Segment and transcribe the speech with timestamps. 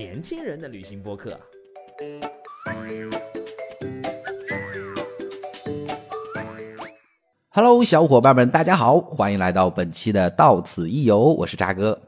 [0.00, 1.38] 年轻人的旅行播客。
[7.50, 12.00] Hello，小伙伴们，大家好，欢迎来到本期的到此一游，我是渣哥。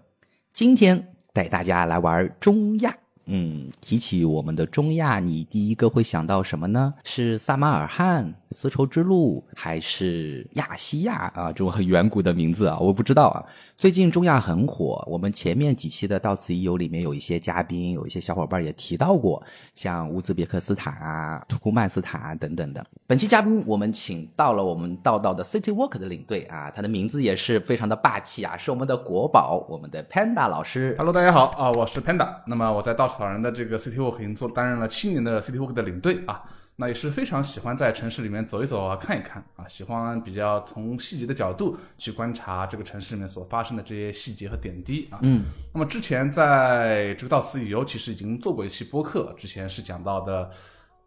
[0.54, 2.96] 今天带大家来玩中亚。
[3.26, 6.94] 嗯，提起我们的中亚，你第一个会想到什么呢？
[7.04, 11.46] 是撒马尔罕、丝绸之路，还是亚细亚啊？
[11.46, 13.42] 这种很远古的名字啊，我不知道啊。
[13.76, 19.42] 最近中亚很火，我们前面几期的到此一游里面有一些嘉宾，有一些小伙伴也提到过，
[19.74, 22.84] 像乌兹别克斯坦啊、土库曼斯坦啊等等的。
[23.06, 30.94] 本期嘉宾我们请到了我们道道的 City Walk 的领队啊，他的名字也是非常的霸气啊，是我们的国宝，我们的 Panda 老师。
[30.98, 32.36] Hello，大家好啊，我是 Panda。
[32.46, 36.42] 那么我在稻草人的这个 City Walk 已经做担任了七年的 City Walk 的领队啊。
[36.76, 45.18] 那也是非常喜欢在城市里面走一走啊，看一看啊，喜欢比较从细节的角度去观察这个城市里面所发生的这些细节和点滴啊。
[45.22, 50.50] 嗯，那么之前在这个到此一游，其实已经做过一期播客，之前是讲到的。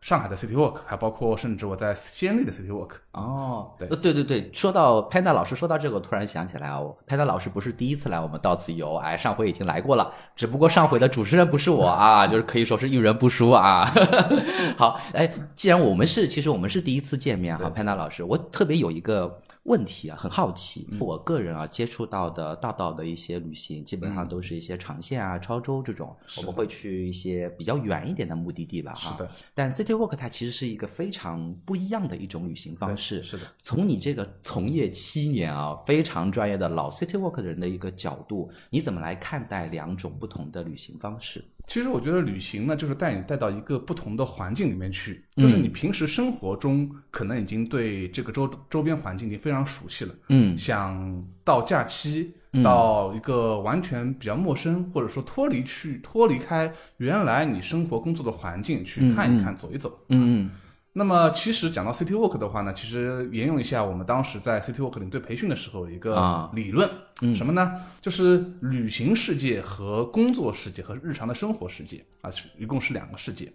[0.06, 2.92] 上海的 City Walk，还包括甚至我在西安的 City Walk。
[3.14, 13.92] 哦，对，对对对，说到 Panda 老师，说到这个，我突然想起来啊，Panda 老师不是第一次来我们到此游，哎，上回已经来过了，只不过上回的主持人不是我啊，就是可以说是遇人不淑啊。
[14.78, 19.42] 好，哎，既然我们是，其实我们是第一次见面哈，Panda 老师，我特别有一个。
[19.66, 20.88] 问题啊，很好奇。
[20.99, 26.16] 我个人啊，接触到的道道的一些旅行，基本上都是一些长线啊、超州这种。
[26.38, 28.93] 我们会去一些比较远一点的目的地吧。
[28.93, 29.27] 是的。
[29.53, 33.23] 但 City Walk 它其实是一个非常不一样的一种旅行方式。
[33.23, 33.43] 是的。
[33.63, 41.43] 从你这个从业七年啊，非常专业的老 City Walk 的人的一个角度，你怎么来看待两种不同的旅行方式？
[41.67, 60.49] 其实我觉得旅行呢，就是带你带到一个不同的环境里面去，就是你平时生活中可能已经对这个周周边环境已经非常熟悉了，嗯，想到假期到一个完全比较陌生，或者说脱离去脱离开原来你生活工作的环境去看一看、走一走，嗯。
[60.98, 66.89] 那么，其实讲到 City Walk 的话呢，其实沿用一下我们当时在 City Walk 领队培训的时候一个理论，
[67.22, 67.73] 嗯什么呢？
[68.00, 73.52] 就是旅行世界和工作世界和日常的生活世界啊，是一共是两个世界。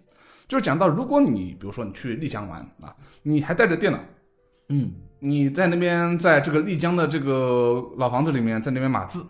[0.47, 3.97] 就是讲到，如果你比如说你去丽江玩啊，你还带着电脑，
[4.69, 9.25] 嗯，你在那边在这个丽江的这个老房子里面，在那边码字。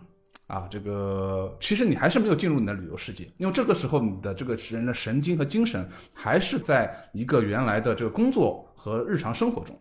[0.52, 9.74] 啊，这个其实你还是没有进入你的旅游世界，因为这个时候你的这个人的神经和精神还是在一个原来的这个工作和日常生活中。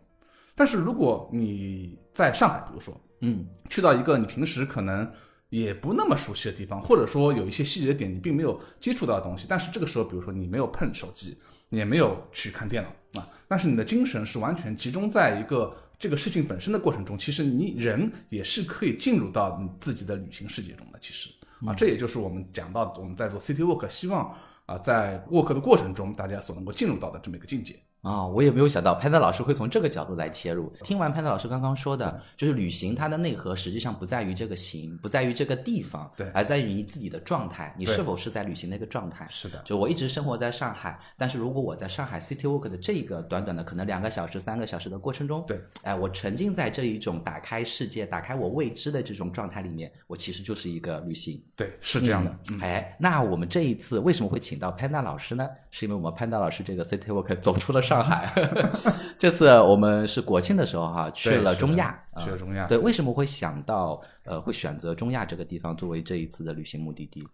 [0.55, 5.11] 但是如果你在上海，比如说，嗯，去到一个你平时可能
[5.49, 15.75] 也不那么熟悉的地方，或者说有一些细节点你并没有接触到的东西，但是这个时候，比如说你没有碰手机，也没有去看电脑啊，但是你的精神是完全集中在一个。
[16.01, 20.97] 这个事情本身的过程中，其实你人也是可以进入到你自己的旅行世界中的。
[20.99, 21.29] 其实
[21.63, 24.35] 啊，这也就是我们讲到我们在做 City Walk，希望
[24.65, 27.75] 啊在 Walk 的过程中，大家所能够进入到的这么一个境界。
[28.01, 30.71] 啊，我也没有想到潘德老师会从这个角度来切入。
[30.83, 39.27] 听完潘德老师刚刚说的，就是旅行它的内核实际上不在于这个行，不在于这个地方，对，而在于你自己的状态，你是否是在旅行的一个状态。
[39.29, 51.39] 是的，就我一直生活在上海，但是如果我在上海 City Walk 的这个短短的可能两个小时、三个小时的过程中，对，哎，我沉浸在这一种打开世界、打开我未知的这种状态里面，我其实就是一个旅行。
[51.55, 52.35] 对，是这样的。
[52.61, 55.47] 哎，那我们这一次为什么会请到潘达老师呢？
[55.69, 58.31] 是因为我们潘达老师这个 City Walk 走出了上海。
[59.19, 62.65] 这次我们是国庆的时候哈，去了中亚，去了中亚。
[62.67, 67.27] 对，为什么会想到呃，会选择中亚这个地方作为这一次的旅行目的地？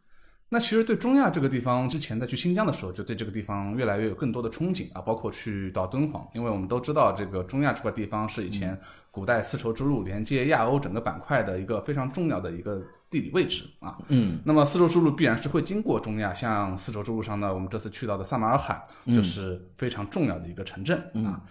[0.49, 8.79] 那其实对中亚这个地方，之前在去新疆的时候，就对这个地方越来越有更多的憧憬啊，包括去到敦煌，因为我们都知道这个中亚这块地方是以前
[9.11, 13.97] 古代丝绸之路连接亚欧整个板块的一个非常重要的一个地理位置啊。
[14.07, 21.43] 嗯，那么丝绸之路必然是会经过中亚，像丝绸之路上呢，我们这次去到的萨马尔罕就是非常重要的一个城镇啊。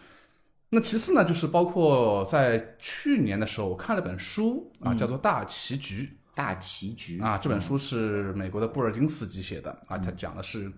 [0.70, 6.04] 那其次呢，就是包括在去年的时候，我看了本书啊，叫做《大棋局》。
[6.36, 10.70] 大棋局啊，这本书是美国的布尔金斯基写的啊，他讲的是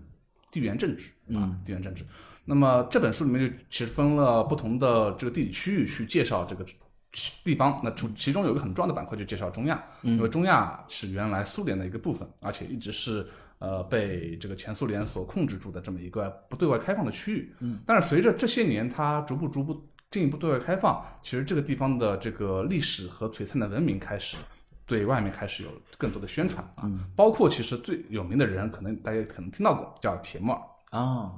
[0.49, 2.05] 地缘政治啊，地缘政治。
[2.45, 6.65] 那么这本书里面就其实分了不同的这个地理区域去介绍这个
[7.43, 7.77] 地方。
[7.83, 13.27] 那其其中有一个很重要的板块就介绍中亚，因为中亚是原来苏联的一个部分，而且一直是
[13.57, 17.53] 呃被这个前苏联所控制住的这么一个不对外开放的区域。
[17.59, 24.37] 嗯，但是随着这些年它逐步逐步进一步对外开放，其实这个地方的这个历史和璀璨的文明开始。
[24.89, 30.59] 对外面开始有更多的宣传啊，包括其实最有名的人，可能大家可能听到过，叫铁木尔
[30.89, 31.31] 啊。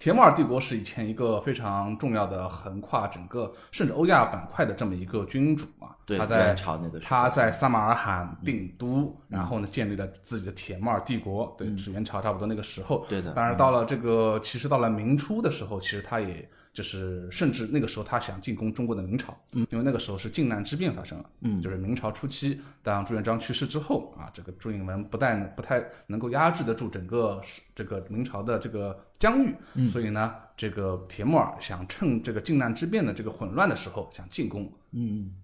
[0.00, 6.54] 铁木尔帝国是以前一个非常重要的横跨整个甚至欧亚板块的这么一个君主啊，对他在
[7.02, 13.04] 他在撒马尔罕定都，然后呢建立了自己的铁木尔帝国，对，是元朝差不多那个时候。
[13.08, 13.32] 对的。
[13.32, 16.48] 当然到了这个，其实到了明初的时候，其实他也
[16.78, 27.42] 就是甚至那个时候他想进攻中国的明朝，嗯，因为那个时候是靖难之变发生了，嗯，就是明朝初期，当朱元璋去世之后啊，这个朱允炆不但不太能够压制得住整个
[27.74, 35.34] 这个明朝的这个疆域，所以呢，这个铁木尔想趁这个靖难之变的这个混乱的时候想进攻，嗯，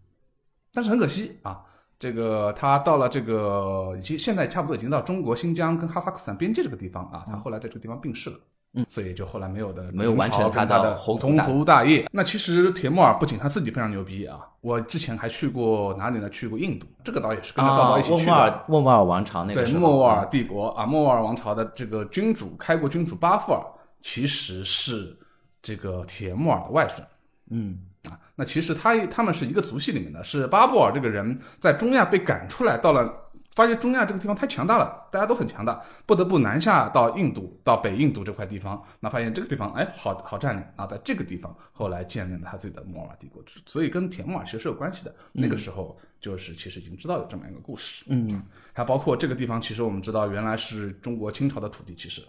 [0.72, 1.64] 但是很可惜啊，
[1.98, 8.38] 这个他到了这个已经现在差不多已经到中国新疆跟哈萨克斯坦边界这个地方啊，他后来在这个地方病逝了。
[8.74, 12.08] 嗯，所以就后来没有的没有完成他他的的宏宏图大业。
[12.12, 16.28] 那其实铁木尔不仅他自己非常牛逼啊，我之前还去过哪里呢？
[16.30, 18.32] 去过印度，这个倒也是跟着道啊道一，起去的。
[18.32, 23.62] 莫尔莫卧尔王朝那个对莫卧尔帝国啊，莫卧尔王朝的这个君主开国君主巴富尔
[24.00, 25.16] 其实是
[25.62, 27.06] 这个铁木尔的外孙。
[27.50, 27.78] 嗯，
[28.08, 33.08] 啊，那其实他他们是一个族系里面的，是巴布尔这个人在中亚被赶出来，到了
[33.54, 38.82] 发现中亚这个地方太强大了，大家都很强大，不得不南下到印度，到北印度这块地方。
[39.00, 45.14] 那发现这个地方哎好好占领啊，在这个地方后来建立了他自己的摩尔帝国，所以跟铁木尔其实是有关系的。
[45.32, 48.42] 那个时候就是其实已经知道有这么一个故事，嗯，
[48.72, 52.22] 还包括这个地方，其实我们知道原来是中国清朝的土地，其实。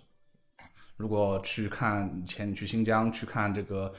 [0.98, 3.94] 如果去看以前你去新疆去看这个，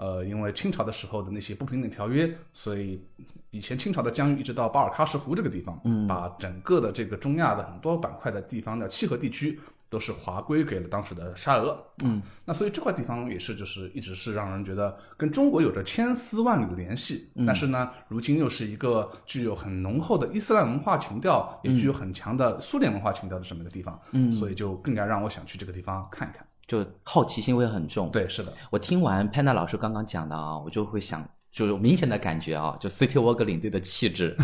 [0.00, 3.04] 呃，因为清朝的时候的那些不平等条约，所以
[3.50, 9.60] 以前清朝的疆域一直到巴尔喀什湖这个地方，嗯，把整个的这个中亚的很多板块的地方的契合地区
[9.90, 26.46] 都是划归给了当时的沙俄，嗯，那所以这块地方也是就是一直是让人觉得跟中国有着千丝万缕的联系，但是呢，如今又是一个具有很浓厚的伊斯兰文化情调，也具有很强的苏联文化情调的这么一个地方，嗯，所以就更加让我想去这个地方看一看。
[26.70, 28.08] 就好奇心会很重。
[28.12, 34.36] 对，是的，我听完 Panda 老师刚刚讲的啊，我就会想，就有明显的感觉啊，就 City Walk 领队的气质，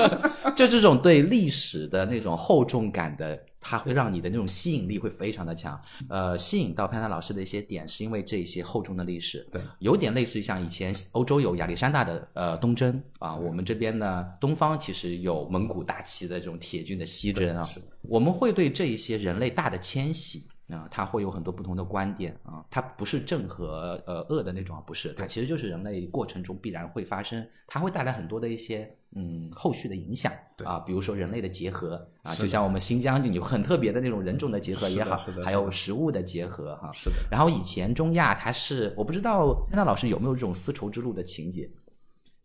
[0.56, 5.78] 就这种对历史的那种厚重感的，它会让你的那种吸引力会非常的强。
[6.08, 17.68] 呃，吸引到 Panda 老师的一些点，是因为这些厚重的历史，对，有点类似于像以前欧洲有亚历山大的呃东征啊，我们这边呢东方其实有蒙古大旗的这种铁军的西征啊，
[18.08, 20.42] 我们会对这一些人类大的迁徙。
[20.68, 30.32] 啊，它会有很多不同的观点啊，它不是正和呃恶的那种，不是，它其实就是人类过程中必然会发生，它会带来很多的一些嗯后续的影响
[30.64, 37.16] 啊，比如说人类的结合啊，就像我们新疆就有很特别的那种人种的结合也好还有食物的结合哈，是的。
[37.30, 41.70] 然后以前中亚它是我不知道潘娜老师有没有这种丝绸之路的情节。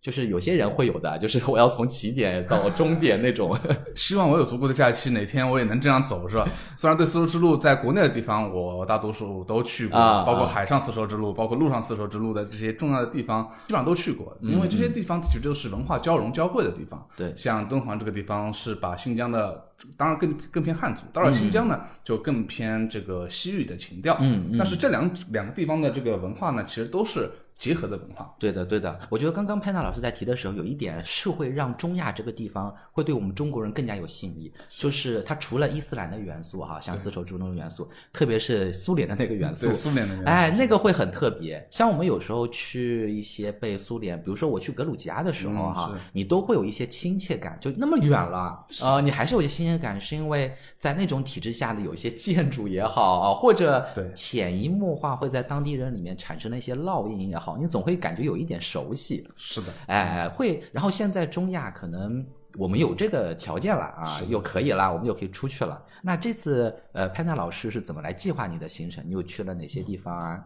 [0.02, 3.58] 就是有些人会有的，就是我要从起点到终点那种。
[3.96, 6.48] 希望我有足够的假期，哪天我也能这样走，是吧？
[6.78, 14.38] 虽然对丝绸之路在国内的地方，我大多数都去过，啊包括海上丝绸之路，包括陆上丝绸之路的这些重要的地方，基本上都去过。
[14.42, 17.06] 因为这些地方其实就是文化交融交汇的地方。
[17.18, 19.66] 对像敦煌这个地方是把新疆的，
[19.98, 24.16] 当然更更偏汉族，到了新疆呢、就更偏这个西域的情调。
[24.22, 27.30] 嗯但是这两两个地方的这个文化呢，其实都是
[27.60, 28.34] 结合的文化。
[28.40, 29.00] 对的，对的。
[29.10, 40.30] 我觉得刚刚潘娜老师在提的时候，有一点是会让中亚这个地方会对我们中国人更加有吸引力，就是它除了伊斯兰的元素哈，像丝绸之路的元素，特别是苏联的那个元素对，苏联的元素。
[40.30, 41.68] 哎，那个会很特别。
[41.70, 46.02] 像我们有时候去一些被苏联，比如说我去格鲁吉亚的时候嗯哈，是。
[46.14, 54.10] 你都会有一些亲切感，就那么远了，呃，你还是有一些亲切感，是因为在那种体制下的有一些建筑也好啊，或者对。
[54.16, 60.64] 潜移默化会在当地人里面产生了一些烙印也好，你总会感觉有一点熟悉，是的，哎，会。
[60.72, 62.26] 然后现在中亚可能
[62.58, 65.82] 我们有这个条件了啊，又可以了，我们又可以出去了。
[66.02, 69.04] 那这次呃，潘娜老师是怎么来计划你的行程？
[69.08, 70.44] 你又去了哪些地方啊？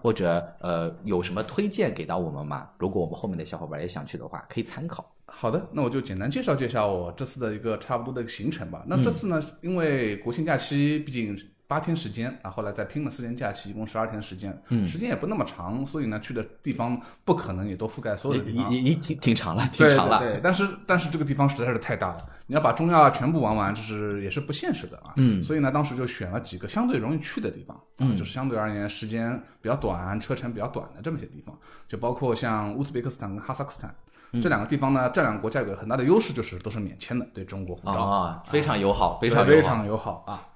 [0.00, 2.68] 或者呃，有什么推荐给到我们吗？
[2.78, 5.08] 如果我们后面的小伙伴也想去的话，可以参考。
[5.26, 8.82] 好的，那我就简单介绍介绍我这次的一个差不多的一个行程吧。
[8.88, 11.36] 那这次呢，因为国庆假期毕竟
[11.68, 18.70] 八天时间啊，后来再拼了四天假期，一共十二天时间，嗯，时间也不那么长，所以呢，去的地方不可能也都覆盖所有的地方。
[18.72, 20.16] 你你你挺挺长了，挺长了。
[20.24, 25.12] 对对，但是但是这个地方实在是太大了，你要把中亚全部玩完，这是也是不现实的啊。
[25.16, 31.54] 嗯，所以呢，当时就选了几个相对容易去的地方，嗯，就是相对而言时间比较短、车程比较短的这么些地方，
[31.86, 33.94] 就包括像乌兹别克斯坦跟哈萨克斯坦。
[34.42, 39.46] 这两个地方呢，这两个国家有个很大的优势，就是都是免签的，对中国护照啊，非常友好，非常。
[39.46, 40.47] 非常友好啊。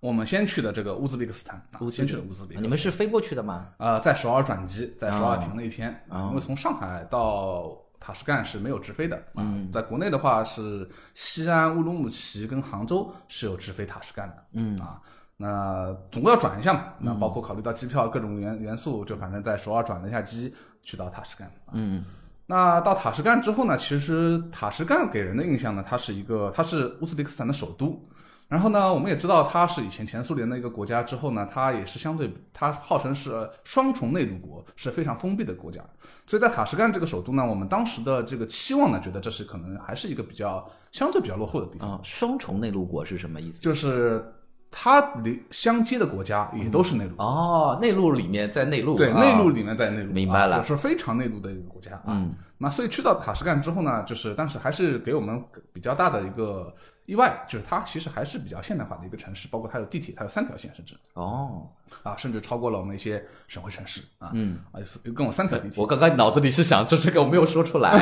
[0.00, 2.62] 我们先去的这个乌兹别克斯坦，啊、先去的乌兹别克斯坦。
[2.62, 3.68] 你们是飞过去的吗？
[3.76, 9.22] 呃，在首尔转机，在首尔停了一天，啊因为从上海到塔什干是没有直飞的。
[9.34, 14.44] 嗯，在国内的话是西安、乌鲁木齐跟杭州是有直飞塔什干的。
[14.54, 14.98] 嗯啊，
[15.36, 16.94] 那总归要转一下嘛。
[16.98, 21.52] 那包括考虑到机票各种元元素，就反正在首尔转了一下机，去到塔什干。
[21.72, 22.02] 嗯，
[22.46, 28.02] 那到塔什干之后呢，其实塔什干给人的印象呢，它是一个，它是乌兹别克斯坦的首都。
[28.50, 35.80] 然后呢，我们也知道它是以前前苏联的一个国家，之后呢，它也是相对，它号称是双重内陆国，是非常封闭的国家。
[36.26, 43.60] 所以在塔什干这个首都呢，我们当时的这个期望呢，觉得这是可能还是一个比较相对比较落后的地方，啊，双重内陆国是什么意思？
[43.60, 44.24] 就是
[44.68, 47.14] 它离相接的国家也都是内陆。
[47.18, 52.02] 哦，内陆里面在内陆，对，啊内陆里面在内陆，明白了啊就是非常内陆的一个国家啊。
[52.06, 56.74] 嗯，那所以去到塔什干之后呢，就是但是还是给我们比较大的一个
[57.06, 61.66] 意外，就是它其实还是比较现代化的一个城市，包括它有地铁，它有三条线甚至哦，
[62.02, 64.30] 啊，甚至超过了我们一些省会城市啊。
[64.34, 65.86] 嗯，啊，有跟我三条地铁我。
[65.86, 67.98] 刚刚脑子里是想，这这个我没有说出来。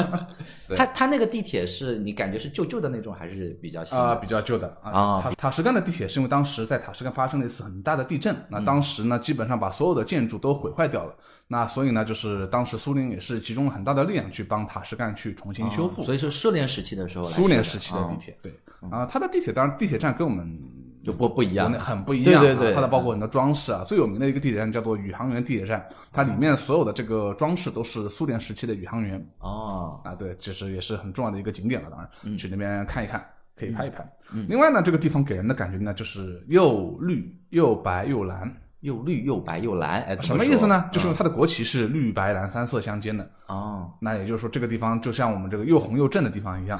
[0.76, 4.20] 它它那个地铁是你感觉是旧旧的那种，还是比较新啊、的？
[4.20, 5.20] 比较旧的啊啊。
[5.22, 11.14] 塔塔什干的地铁是因为当时在塔什干发生了一次很大的地震，那当时呢基本上把所有的建筑都毁坏掉了，
[11.46, 16.02] 那所以呢就是当时苏联也是集中了很大的力量去帮塔什干去重新修复。
[16.02, 18.52] 哦所以是苏联时期的时候来苏联时期的地哦铁，对
[18.90, 20.58] 啊，它的地铁当然地铁站跟我们
[21.04, 21.72] 就不不一样。
[21.74, 33.24] 很不一样啊，对对对它的包括很多装饰啊，最有名的一个地铁站叫做宇航员地铁站，它里面所有的这个装饰都是苏联时期的宇航员哦，啊，对，其实也是很重要的一个景点了，当然、嗯去那边看一看。
[33.56, 34.04] 可以拍一拍。
[34.48, 38.52] 另外呢，这个地方给人的感觉呢，就是又绿又白又蓝。
[38.84, 40.90] 又绿又白又蓝，哎，什么意思呢？
[40.92, 43.26] 就是它的国旗是绿白蓝三色相间的。
[43.46, 46.78] 哦，那也就是说，这个地方就像我们这个又红又正的地方一样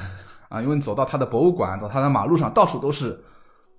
[0.51, 3.19] 啊，因为你走到它的博物馆，走它的马路上，到处都是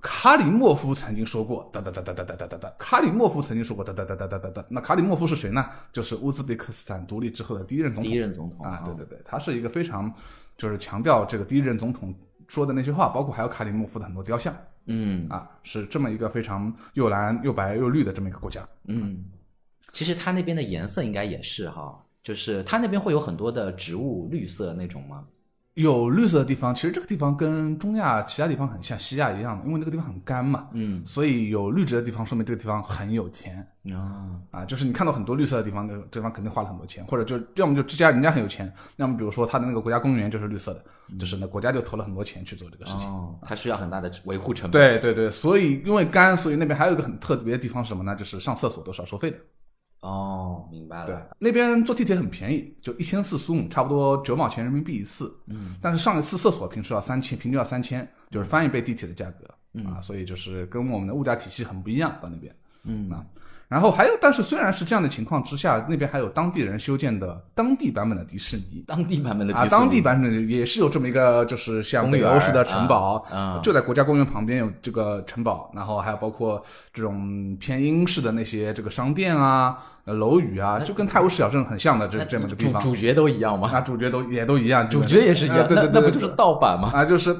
[0.01, 2.73] 卡里莫夫曾经说过，哒哒哒哒哒哒哒哒哒。
[2.79, 4.65] 卡里莫夫曾经说过，哒哒哒哒哒哒哒。
[4.69, 5.63] 那卡里莫夫是谁呢？
[5.93, 8.11] 就是乌兹别克斯坦独立之后的第一任总统。
[8.11, 10.11] 第一任总统啊，对对对，他是一个非常
[10.57, 12.11] 就是强调这个第一任总统
[12.47, 14.51] 说的那些话，包括还有卡里莫夫的很多雕像
[14.87, 18.67] 嗯啊，是这么一个非常又蓝又白又绿的这么一个国家。
[18.87, 19.25] 嗯，
[19.91, 25.25] 其实它那边的颜色应该也是哈，就是它那边会有很多的植物绿色那种吗？
[25.75, 33.57] 有绿色的地方，其实这个地方跟中亚其他地方很像，西亚一样的，因为那个地方很干嘛，嗯，所以有绿植的地方，说明这个地方很有钱
[33.91, 34.63] 啊，啊。
[34.63, 40.85] 就是你看到很多绿色的地方，这这地方肯定花了很多钱，或者就要么就这家人家很有钱，要么比如说他的那个国家公园就是绿色的，
[41.19, 43.09] 就是那国家就投了很多钱去做这个事情。
[43.09, 44.71] 哦，它需要很大的维护成本。
[44.71, 48.15] 对对对，所以因为干，所以那边还有一个很特别的地方是什么呢？
[48.15, 49.37] 就是上厕所都是要收费的。
[50.05, 55.35] 哦，明白了对了。，那边坐地铁很便宜，就一千四苏姆，差不多九毛钱人民币一次。
[55.47, 62.55] 嗯，但是上一次厕所平时要三千，平均要三千，就是翻一倍地铁的价格、啊，所以就是跟我们的物价体系很不一样，到那边。
[62.83, 63.25] 嗯啊。
[63.75, 76.63] 然后还有，但是虽然是这样的情况之下，那边还有当地人修建的当地版本的迪士尼当地版本的啊，迪士尼当地版本的也是有这么一个，就是像北欧式的城堡啊啊就在国家公园旁边有这个城堡，然后还有包括
[76.93, 82.81] 这种偏英式的那些这个商店啊、呃楼宇啊，就跟泰晤士小镇很像的这这么个地方。
[82.81, 83.69] 主主角都一样吗？
[83.73, 86.91] 啊，主角都也都一样，主角也是一样，啊对对对，那不就是盗版吗？
[86.93, 87.35] 啊，就是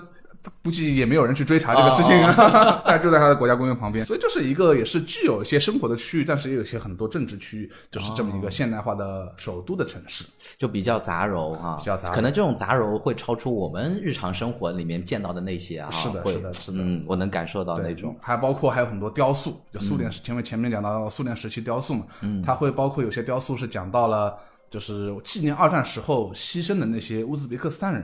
[0.63, 10.25] 估计也没有人去追查这个事情啊， 但就在他的国家公园旁边，所以就是一个也是具有一些生活的区域，但是也有一些很多政治区域，就是这么一个现代化的首都的城市。
[10.57, 16.77] 就比较杂糅哈，比较杂可能这种杂糅会超出我们日常生活里面见到的那些啊，是的是的是的。
[16.79, 24.35] 嗯，我能感受到那种，还包括还有很多雕塑，就苏联时，前面前面讲到苏联时期雕塑嘛，嗯，它会包括有些雕塑是讲到了，
[24.69, 28.03] 就是纪念二战时候牺牲的那些乌兹别克斯坦人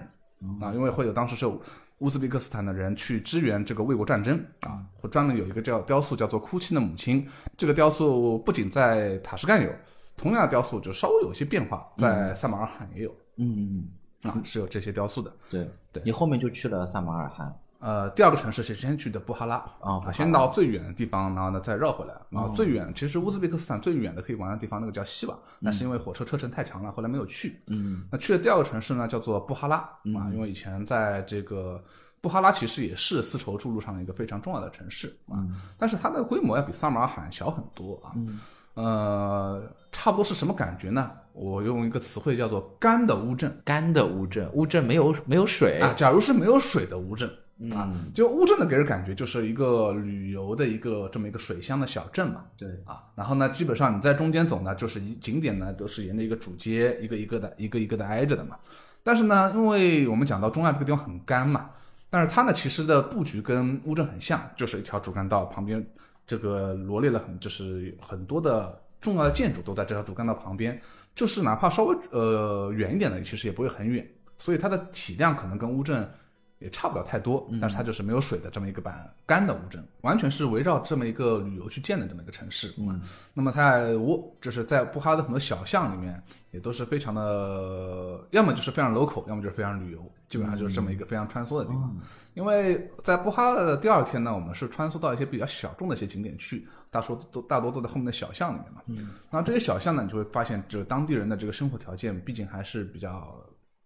[0.62, 1.62] 啊，因为会有当时是有
[2.02, 9.70] 乌兹别克斯坦的人去支援这个卫国战争啊，会专门有一个叫雕塑叫做《哭泣的母亲》，这个雕塑不仅在塔什干有，
[10.18, 13.88] 同样的雕塑就稍微有些变化，在萨马尔罕也有嗯，
[14.24, 15.32] 啊，是有这些雕塑的。
[15.50, 16.02] 对对。
[16.04, 22.14] 你后面就去了萨马尔罕，呃，第二个城市是先去的布哈拉哦布哈拉先到最远的地方，然后呢再绕回来。
[22.30, 27.60] 然后哦最远，其实乌兹别克斯坦最远的可以玩的地方，那个叫西瓦，那是因为火车车程太长了，后来没有去。
[27.68, 31.84] 嗯，那去的第二个城市呢，叫做布哈拉啊，因为以前在这个
[32.22, 35.44] 布哈拉其实也是丝绸之路上一个非常重要的城市啊，
[35.80, 38.14] 但是它的规模要比萨马尔罕小很多啊。
[38.74, 39.62] 呃，
[39.92, 41.12] 差不多是什么感觉呢？
[41.34, 43.54] 我用一个词汇叫做“干的乌镇”。
[43.66, 47.30] 干的乌镇，乌镇没有没有水，啊，假如是没有水的乌镇
[47.70, 52.46] 啊，就乌镇的给人感觉就是一个旅游的一个这么一个水乡的小镇嘛。
[52.58, 58.58] 对，啊，然后呢，基本上你在中间走呢，就是一景点呢都是沿着一个主街一个一个的一个一个的挨着的嘛。
[59.04, 61.70] 但是呢，因为我们讲到中亚这个地方很干嘛，
[62.10, 65.86] 但是它呢其实的布局跟乌镇很像，就是一条主干道旁边
[66.26, 70.80] 这个罗列了很就是很多的重要的建筑都在这条主干道旁边，
[71.16, 76.10] 就是哪怕稍微呃远一点的，其实也不会很远，所以它的体量可能跟乌镇
[76.62, 82.74] 也差不了太多，嗯但是它就是没有水的这么一个板干的乌镇，完全是围绕这么一个旅游去建的这么一个城市。
[82.78, 83.02] 嗯，
[83.34, 91.96] 那么在乌就是在布哈的很多小巷里面，也都是非常的，要么就是非常 local，要么就是非常旅游，基本上就是这么一个非常穿梭的地方。
[92.34, 98.82] 因为在布哈的第二天呢，我们是穿梭到一些比较小众的一些景点去，大多都大多都在后面的小巷里面嘛。
[98.86, 103.36] 嗯，然后这些小巷呢，你就会发现，就是当地人的这个生活条件，毕竟还是比较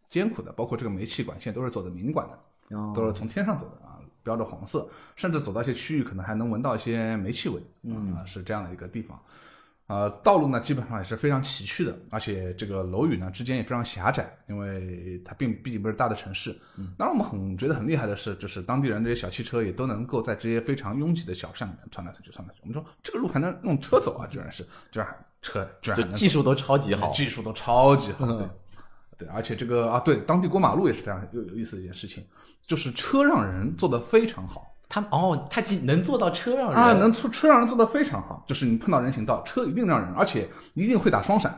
[0.10, 2.39] 艰苦的，包括这个煤气管线都是走的明管的，哦
[2.93, 9.19] 都是从天上走的啊，标着黄色，甚至走到一些区域，可能还能闻到一些煤气味，嗯啊，是这样的一个地方。
[9.88, 16.51] 呃，道路呢基本上也是非常崎岖的，而且这个楼宇呢之间也非常狭窄，因为它并毕竟不是大的城市。
[16.98, 22.62] 当然，我们很觉得很厉害的是，就是当地人这些小汽车也都能够在这些非常拥挤的小巷里面窜来窜去，窜来窜去。
[22.63, 25.07] 我们说这个路还能用车走啊，居然是，居然
[25.43, 27.12] 车居然就技术都超级好。
[27.12, 28.48] 技术都超级好，对，
[29.17, 32.24] 对，而且这个啊，对，当地过马路也是非常有有意思的一件事情，
[32.67, 34.72] 就是车让人做得非常好。
[34.88, 41.57] 他哦，他既能做到车让人啊，能出车让人做得非常好，就是你碰到人行道，车一定让人，而且一定会打双闪，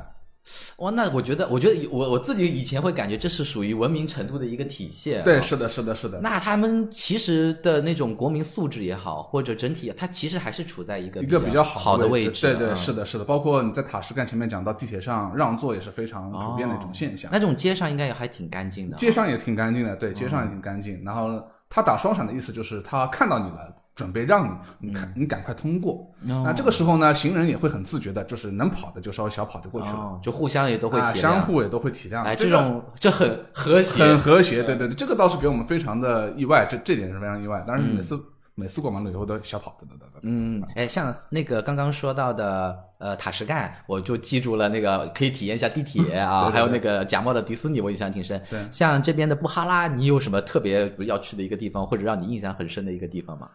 [0.77, 5.23] 哇，那我觉得，我觉得我我自己以前会感觉这是属于文明程度的一个体现。
[5.23, 12.41] 对，啊是的，是的，是的，那他们其实的那种国民素质也好，或者整体，它其实还是处在一个一个比较好的位置。
[12.41, 18.99] 对对，嗯是的，是的，包括你在塔什干前面讲到地铁上让座也是非常普遍的一种现象，那种街上应该也还挺干净的啊。
[18.99, 21.03] 街上也挺干净的，对，街上也挺干净。
[21.03, 25.93] 然后他打双闪的意思就是他看到你了，准备让你，你看你赶快通过。
[26.29, 31.21] 哦那这个时候呢，行人也会很自觉的，就是能跑的就稍微小跑就过去了，哦，就互相也都会啊，体谅。
[31.23, 32.21] 相互也都会体谅。
[32.21, 34.03] 哎，这种这很和谐。
[34.03, 37.63] 很和谐，对对对，这个倒是给我们非常的意外，这这点是非常意外。
[37.65, 38.19] 当然每次、
[38.53, 40.21] 每次过马路以后都小跑，等等等等。
[40.23, 48.39] 嗯，哎，像那个刚刚说到的，呃，塔什干，我就记住了那个可以体验一下地铁啊， 对对还有那个假冒的迪斯尼，我印象挺深。
[48.49, 53.47] 对像这边的布哈拉，你有什么特别要去的一个地方，或者让你印象很深的一个地方吗？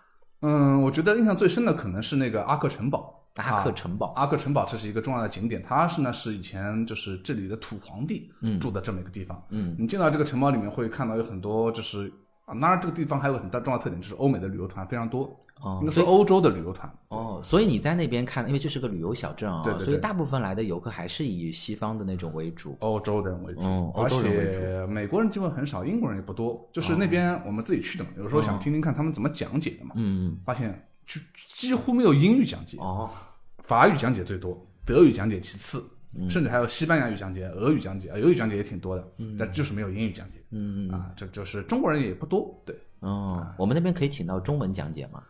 [0.42, 3.18] 嗯，我觉得印象最深的可能是那个阿克城堡。
[3.36, 8.30] 阿克城堡，阿克城堡这是一个重要的景点，它是呢是以前就是这里的土皇帝
[8.60, 9.42] 住的这么一个地方。
[9.48, 12.12] 嗯，你进到这个城堡里面会看到有很多就是
[12.44, 16.92] 啊，当然这个地方还有很大重要特点就是欧美的旅游团非常多，哦应该说欧洲的旅游团。
[17.08, 22.76] 哦，所以你在那边看，因为这是个旅游小镇啊，对对对所以大部分来的游客还是以西方的那种为主。
[22.80, 26.68] 欧洲人为主，嗯欧而洲人为主且美国人基本很少，英国人也不多。
[26.72, 33.10] 就是那边我们自己去的嘛，有时候想听听看他们怎么讲解的嘛，嗯，发现就几乎没有英语讲解，哦，
[33.58, 39.04] 法语讲解最多，德语讲解其次，嗯甚至还有西班牙语讲解、俄语讲解、啊，俄语讲解也挺多的，
[39.38, 40.36] 但就是没有英语讲解。
[40.50, 45.22] 嗯啊，这就是中国人也不多，对，哦，我们那边可以请到中文讲解吗？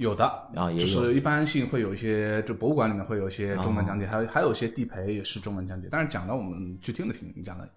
[0.00, 7.68] 有的啊就是一般性会有一些，就博物馆里面会有一些中文讲解，哦还有还有一些地陪也是中文讲解，但是讲的我们去听了听，你讲的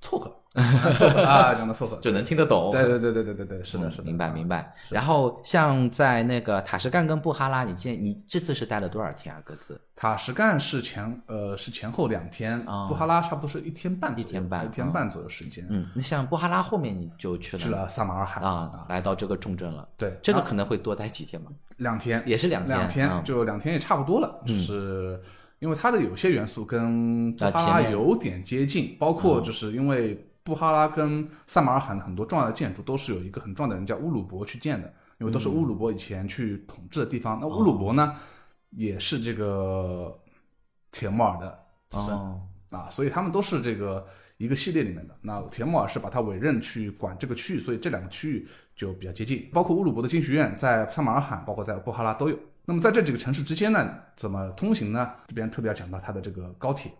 [0.00, 0.34] 凑合
[1.24, 2.70] 啊，讲的凑合， 就能听得懂。
[2.72, 4.74] 对对对对对对对，是的，是的，明白明白。
[4.88, 9.40] 然后像在那个塔什干跟布哈拉，你见你这次是待了多少天啊？
[9.44, 9.80] 各自？
[9.94, 17.62] 塔什干是前呃是前后两天，啊布哈拉差不多是一天半，一天半一天半左右时间，嗯，那像布哈拉后面你就去了。
[17.62, 18.42] 去了萨马尔罕。
[18.42, 19.88] 啊，来到这个重镇了。
[19.96, 21.50] 对，这个啊可能会多待几天嘛？
[21.76, 23.22] 两天，也是两天两天嗯。
[23.22, 25.20] 就两天也差不多了，就是
[25.60, 37.38] 因为它的有些元素跟布哈拉有点接近，包括就是因为布哈拉跟萨马尔罕很多重要的建筑都是有一个很重要的人叫乌鲁伯去建的，因为都是乌鲁伯以前去统治的地方。
[37.40, 38.14] 那乌鲁伯呢，
[38.70, 40.16] 也是这个
[40.92, 41.50] 铁木尔的
[41.88, 42.16] 子孙。
[42.16, 42.40] 哦，
[42.70, 45.16] 啊，所以他们都是这个一个系列里面的。
[45.22, 49.50] 那铁木尔是把他委任去管这个区域，所以这两个区域就比较接近。
[49.52, 52.38] 包括乌鲁伯的经学院在萨马尔罕，包括在布哈拉都有。
[52.68, 55.10] 那么在这几个城市之间呢，怎么通行呢？
[55.26, 56.92] 这边特别要讲到它的这个高铁，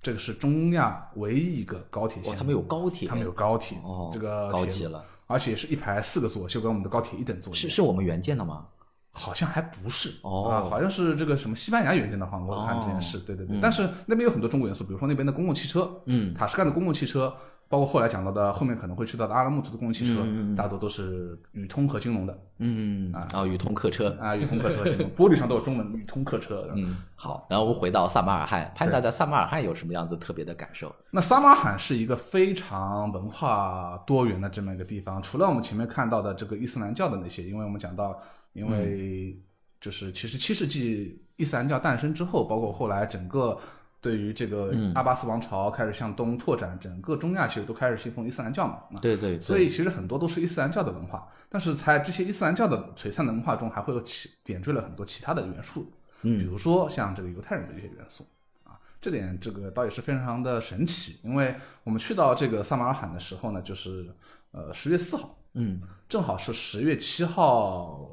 [0.00, 2.36] 这个是中亚唯一一个高铁线。
[2.36, 7.60] 他们有高铁，他们有高铁，哦，这个，高级了，而且是一排四个座，就跟我们的高铁一等座一样。
[7.60, 8.66] 是是我们原建的吗？
[9.10, 13.58] 好像还不是哦啊，好像是这个什么西班牙原件的话，我看这件事，对对对。
[13.60, 17.34] 但是那边有很多中国元素，比如说那边的公共汽车，嗯，塔什干的公共汽车，
[17.68, 20.24] 包括后来讲到的后面可能会去到的阿拉木图的公共汽车，
[20.56, 24.16] 大多都是宇通和金龙的嗯，啊，宇通客车。
[24.20, 24.84] 啊，宇通客车
[25.16, 26.70] 玻璃上都有中文宇通客车。
[26.76, 30.94] 嗯，好，然后我们回到萨马尔罕，潘达在萨马尔罕有什么样子特别的感受？
[31.10, 38.16] 那萨马尔罕是一个非常文化多元的这么一个地方，除了我们前面看到的这个伊斯兰教的那些，因为我们讲到，
[38.52, 39.36] 因为
[39.80, 43.58] 就是其实七世纪伊斯兰教诞生之后，包括后来整个
[44.06, 48.74] 对于这个阿巴斯王朝开始向东拓展，整个中亚其实都开始信奉伊斯兰教嘛。
[48.94, 49.00] 啊。
[49.02, 55.92] 对对，所以其实很多都是伊斯兰教的文化，但是在这些伊斯兰教的璀璨的文化中，还会有其点缀了很多其他的元素，
[56.22, 58.24] 嗯，比如说像这个犹太人的一些元素
[58.62, 64.08] 啊，这点这个倒也是非常的神奇，因为我们去到这个萨马尔罕的时候呢，就是
[64.52, 65.82] 呃十月四号嗯。
[66.08, 68.08] 正好是十月七号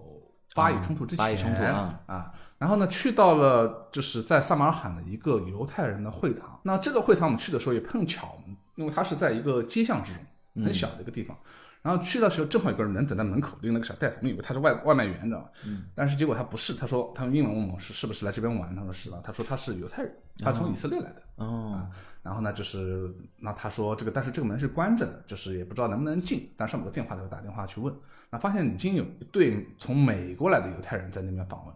[0.56, 2.01] 巴以冲突之前，巴以冲突啊。
[2.08, 6.58] 啊，然后呢，去到了就是在萨马尔罕的一个犹太人的会堂。
[6.63, 8.41] 那这个会堂我们去的时候也碰巧，
[8.76, 11.38] 因为它是在一个街巷之中，很小的一个地方。
[11.82, 15.49] 然后去的时候，正好有个人等在门口拎了个小袋子，我们以为他是外外卖员，你知道吗？
[15.67, 15.84] 嗯。
[15.93, 21.21] 但是结果他不是，他说他用英文问我是是不是来这边玩，他说是啊，他说他是犹太人，他从以色列来的。
[21.36, 26.49] 哦啊，然后呢，就是那他说这个，但是这个门是关着的，就是也不知道能不能进。
[26.56, 27.93] 但上面有个电话，就打电话去问，
[28.30, 31.76] 那发现已经有一对从美国来的犹太人在那边访问。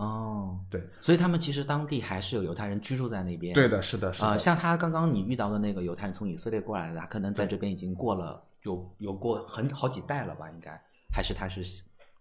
[0.00, 3.52] 哦，对，所以他们其实当地还是有犹太人居住在那边。
[3.52, 4.28] 对的，是的，是的。
[4.28, 10.48] 啊、像他刚刚你遇到的那个犹太人从以色列过来的，他可能在这边已经过了有有过很好几代了吧？
[10.48, 10.70] 应该
[11.12, 11.62] 还是他是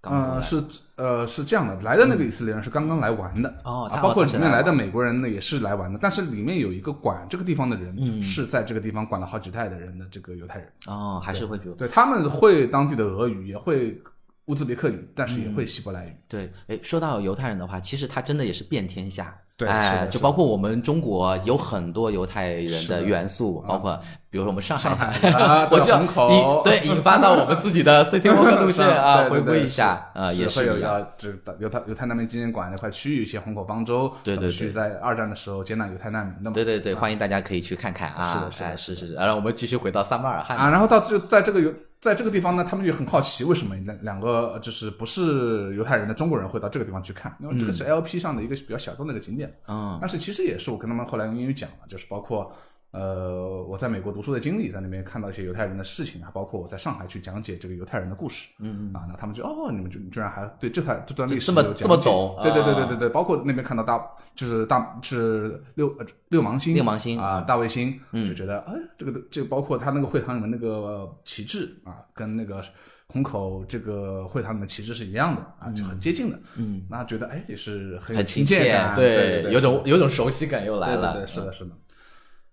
[0.01, 0.63] 刚呃，是
[0.97, 8.21] 呃是这样的，来的那个以色列人是刚刚来玩的，哦他啊，包括里面来的美国人呢也是来玩的，但是里面有一个管这个地方的人，嗯。
[8.21, 14.01] 是在这个地方管了好几代的人的这个犹太人，哦，还是会觉得对他们会当地的俄语，也会
[14.49, 16.15] 乌兹别克语，但是也会希伯来语。
[16.27, 19.33] 对，哎，说到犹太人的话，其实他真的也是遍天下。
[19.55, 23.93] 对是哎，就包括我们中国有很多犹太人的元素，包括
[24.29, 25.13] 比如说我们上海，
[25.69, 36.53] 我就引对引发到我们自己的 City Walk 路线啊，回归一下，呃，也是有要这个犹太犹太难民纪念馆那块区域，一些虹口方舟，对对对去在二战的时候接纳犹太难民的嘛。
[36.53, 38.33] 对对对，欢迎大家可以去看看啊！
[38.33, 39.13] 是的是的哎是是。
[39.13, 47.35] 然后我们继续回到萨马尔汗啊，然后到就在这个犹在这个地方呢，他们就很好奇，为什么两两个呃就是不是犹太人的中国人会到这个地方去看？
[47.39, 49.53] 因为这个是 LP 上的一个比较小众的一个景点。
[49.67, 52.51] 嗯但是其实也是我跟他们后来用英语讲了，就是包括
[52.91, 58.47] 呃我在美国读书的经历，在那边看到一些犹太人的事情啊，包括我在上海去讲解这个犹太人的故事。
[58.59, 64.03] 嗯啊，那他们就哦，你们就你居然还对这块这段历史这么这么懂对对对啊对对对，包括那边看到大
[64.35, 72.63] 就是大是六呃六芒星六芒星啊大卫星，就觉得哎这个这个包括他那个会堂里面那个旗帜啊，跟那个。
[73.11, 76.39] 虹口这个会堂里面旗帜是一样的啊，就很接近的。
[76.57, 81.13] 嗯，那觉得哎也是很很亲切对有种有种熟悉感又来了。
[81.13, 81.71] 对对对，是的，是的。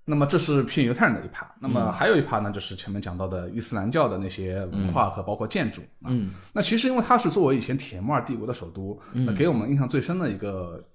[0.09, 6.07] 那么这是偏犹太人的一趴，那嗯么还有一趴呢，就是前面讲到的伊斯兰教的那些文化和包括建筑啊。
[6.07, 10.89] 嗯，那其实因为它是作为以前铁木尔帝国的首都，那给我们印象最深的一个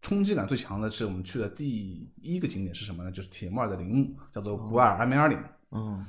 [0.00, 3.12] 冲击感最强的是我们去的第一个景点是什么呢？
[3.12, 5.38] 就是铁木尔的陵墓，叫做古尔埃梅尔陵。
[5.70, 6.04] 嗯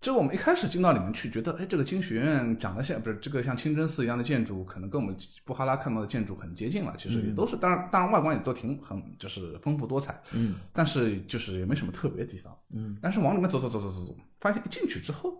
[0.00, 6.94] 这个我们一开始进到里面去，觉得哎，这个经学院长得像不是这个像清真寺一样的建筑，可能跟我们布哈拉看到的建筑很接近了。
[6.96, 12.96] 其实也都是，当然当然外观也都挺很就是丰富多彩，嗯，但是就是也没什么特别的地方，嗯。
[13.02, 15.36] 但是往里面走走走走走走，发现一进去之后，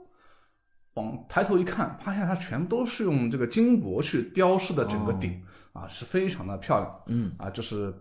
[0.94, 5.40] 往抬头一看，发现它全都是用这个金箔去雕饰的整个顶、
[5.73, 7.94] 啊，是非常的漂亮，嗯啊，就是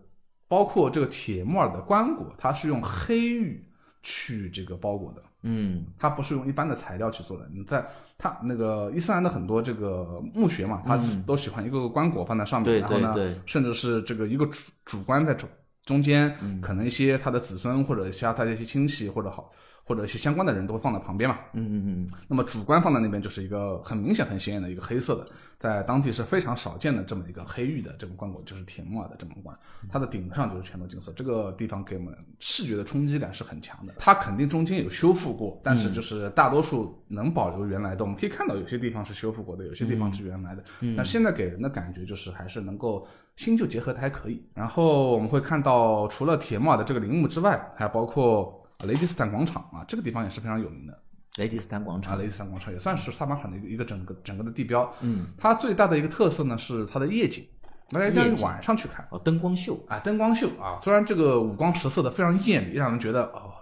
[0.48, 3.64] 包括这个铁木尔的棺椁，它是用黑玉
[4.02, 5.22] 去这个包裹的。
[5.48, 7.48] 嗯它不是用一般的材料去做的。
[7.54, 7.86] 你在
[8.18, 15.50] 它那个伊斯兰的很多这个墓穴嘛，它都喜欢一个个棺椁放在上面，对然后呢对对，甚至是这个一个主主棺在中
[15.86, 19.50] 中间，嗯可能一些他的子孙或者其他他的一些亲戚或者好
[19.88, 21.40] 或者一些相关的人都会放在旁边嘛。
[21.54, 25.26] 嗯嗯嗯那么主观放在那边就是一个很明显、很显眼的一个黑色的，
[25.58, 29.58] 在当地是非常少见的这么一个黑玉的这种棺椁，就是铁木尔的这种棺，
[29.90, 31.14] 它的顶上就是全都金色。
[31.14, 33.94] 这个地方给我们视觉的冲击感是很强的。
[33.98, 38.04] 它肯定中间有修复过，但是就是大多数能保留原来的。
[38.04, 40.64] 我们可以看到有些地方是修复过的，有些地方是原来的。
[40.98, 44.44] 但现在给人的感觉就是还是能够新旧结合的还可以。
[44.54, 50.98] 然后我们会看到，除了铁木尔的这个陵墓之外，还包括雷迪斯坦广场啊，这个地方也是非常有名的。
[51.38, 54.92] 雷迪斯坦广场啊，场，雷迪斯坦广场也算是萨马尔罕的一个一个整个整个的地标。
[55.02, 57.48] 嗯，它最大的一个特色呢是它的夜景，
[57.90, 63.54] 大家应该夜景晚上去看哦，灯光秀，啊，灯光秀啊，虽然这个五光十色的非常艳丽，让人觉得哦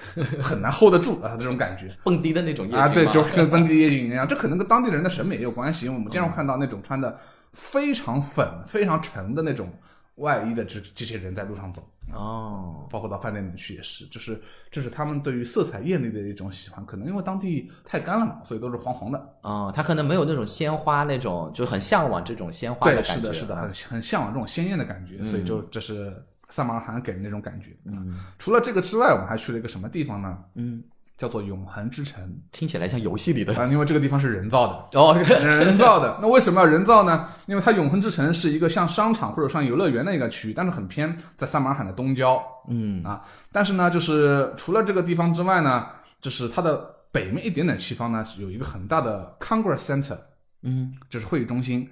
[0.40, 1.94] 很难 hold 得住啊这种感觉。
[2.04, 7.18] 蹦迪的那种夜景啊，对，吗就跟 蹦迪夜景一样，这可能跟当地人的审美也有关系，因为我们经常看到那种穿的
[7.52, 9.68] 非常粉、非常沉的那种
[10.16, 11.82] 外衣的这这些人在路上走。
[12.12, 19.34] 哦，包括到饭店里面去也是，就是这是他们对于色彩艳丽的一种喜欢，可能因为当地太干了嘛，所以都是黄黄的。
[19.42, 23.12] 哦，他可能没有那种鲜花那种，就很向往这种鲜花的，感觉。
[23.12, 26.12] 是的，是的，啊很很向往这种鲜艳的感觉，所以就这是
[26.48, 27.76] 萨马尔罕给人那种感觉。
[27.84, 30.38] 嗯，除了这个之外，我们还去了一个什么地方呢？
[30.54, 30.82] 嗯，
[31.20, 34.88] 叫做永恒之城听起来像游戏里的啊，因为这个地方是人造的。
[34.98, 37.28] 哦， 人造的，那为什么要人造呢？
[37.44, 42.42] 因为它永恒之城是一个像商场或者像游乐园的一个区域，但是很偏，在萨马尔罕的东郊。
[42.68, 43.20] 嗯啊，
[43.52, 45.88] 但是呢，就是除了这个地方之外呢，
[46.22, 46.76] 就是它的
[47.12, 50.16] 北面一点点西方呢，有一个很大的 Congress Center，
[50.62, 51.86] 嗯就是会议中心。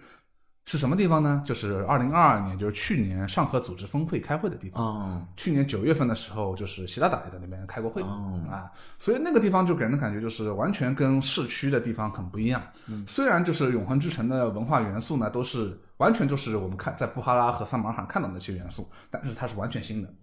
[0.70, 1.42] 是什么地方呢？
[1.46, 4.84] 就是二零二二年，就是去年上合组织峰会开会的地方。
[4.84, 12.62] 哦，去年九月份的时候，就是习大大也在那边开过会、哦啊，所以那个地方就给人的感觉就是完全跟市区的地方很不一样。
[13.06, 20.14] 虽然就是永恒之城的文化元素呢，都是完全就是我们看在布哈拉和萨马尔罕看到的那些元素，但是它是完全新的。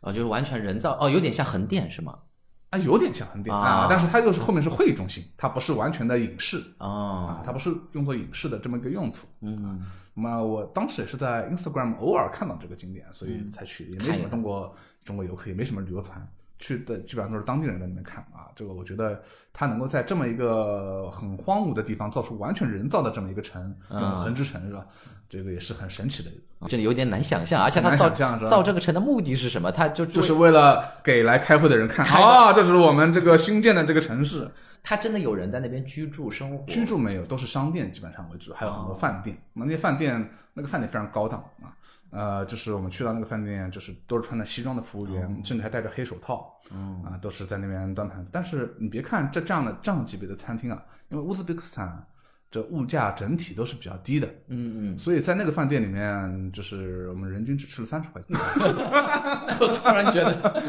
[0.00, 2.18] 哦，就是完全人造，哦，有点像横店是吗？
[2.74, 9.26] 啊，有点像横店啊啊，但是它又是后面是会议中心，它不是完全的影视哦啊，，它不是用作影视的这么一个用途。
[9.40, 9.80] 嗯，
[10.14, 16.26] 那么我当时也是在 Instagram 偶尔看到这个景点，所嗯以才去，也没什么中国中国游客，也没什么旅游团。
[16.60, 19.20] 去的基本上都是当地人在那边看啊，这个我觉得
[19.52, 24.86] 它能够在这么一个很荒芜的地方造出完全人造的这么一个城，嗯永恒之城是吧？
[25.34, 26.30] 这个也是很神奇的，
[26.68, 29.72] 这里有点难想象，而且他造想象是吧造这个城的目的是什么？
[29.72, 34.48] 他就就是为了给来开会的人看啊，这是我们这个新建的这个城市。
[34.82, 39.36] 他真的有人在那边居住生活，居住没有，都是商店基本上为主，还有很多饭店。
[39.52, 41.74] 那那些饭店，那个饭店非常高档啊。
[42.10, 46.54] 呃，就是我们去到那个饭店，就是都是穿着西装的服务员，甚至还戴着黑手套，
[47.04, 48.30] 啊，都是在那边端盘子。
[48.32, 52.06] 但是你别看这这样的这样级别的餐厅啊，因为乌兹别克斯坦
[52.54, 58.30] 这物价整体都是比较低的，嗯嗯，所以在那个饭店里面，就是我们人均只吃了三十块钱，
[59.58, 60.62] 我突然觉得，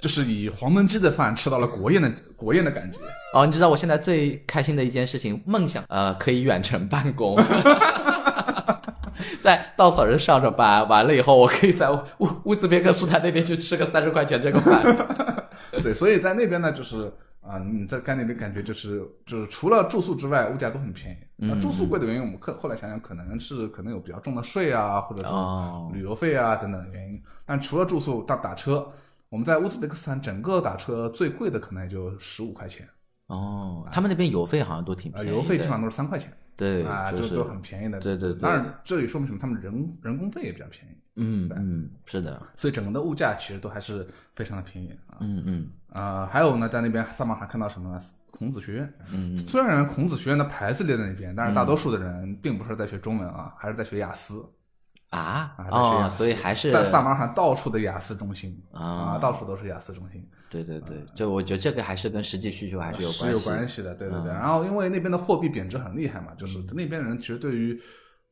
[0.00, 2.98] 就是以黄焖鸡的饭吃到了国宴的国宴的感觉。
[3.34, 7.36] 哦，你知道我现在最开心的一件事情，梦想呃可以远程办公。
[9.42, 12.06] 在稻草人上着班，完了以后，我可以在乌
[12.44, 14.80] 乌兹别克斯坦那边去吃个三十块钱这个饭。
[15.82, 17.12] 对，所以在那边呢，就是
[17.42, 21.18] 啊、你在干那边感觉就是就是除了住宿之外，物价都很便宜。
[21.36, 27.20] 那、住宿贵的原因，我们客后来想想，可能是可能有比较重的税啊，或者哦是旅游费啊等等的原因。
[27.44, 28.88] 但除了住宿，打打车，
[29.28, 32.88] 我们在乌兹别克斯坦整个打车最贵的可能也就十五块钱，
[33.26, 36.32] 哦，他们那边邮费好像都挺啊、便宜的，邮费基本上都是三块钱。
[36.54, 37.98] 对，啊，就是都很便宜的。
[37.98, 39.38] 对对对当然，这也说明什么？
[39.40, 45.16] 他们人人工费也比较便宜，嗯嗯是的，所以整个的物价其实都还是非常的便宜啊。
[45.20, 48.00] 嗯嗯呃，还有呢，在那边萨马尔罕看到什么呢？
[48.30, 48.94] 孔子学院。
[49.12, 54.42] 嗯，虽然孔子学院的牌子列在那边，但是大多数的人并不是在学中文啊，还是在学雅思
[55.10, 56.16] 啊啊，在学雅哦，思。
[56.16, 63.48] 所以还是在萨马尔罕到处的雅思中心啊到处都是雅思中心，对对对，就我觉得这个还是跟实际需求还是有是有关系。
[63.48, 64.32] 关系的，对对对。
[64.32, 67.80] 然后因为那边的货币贬值很厉害嘛，就是那边人其实对于。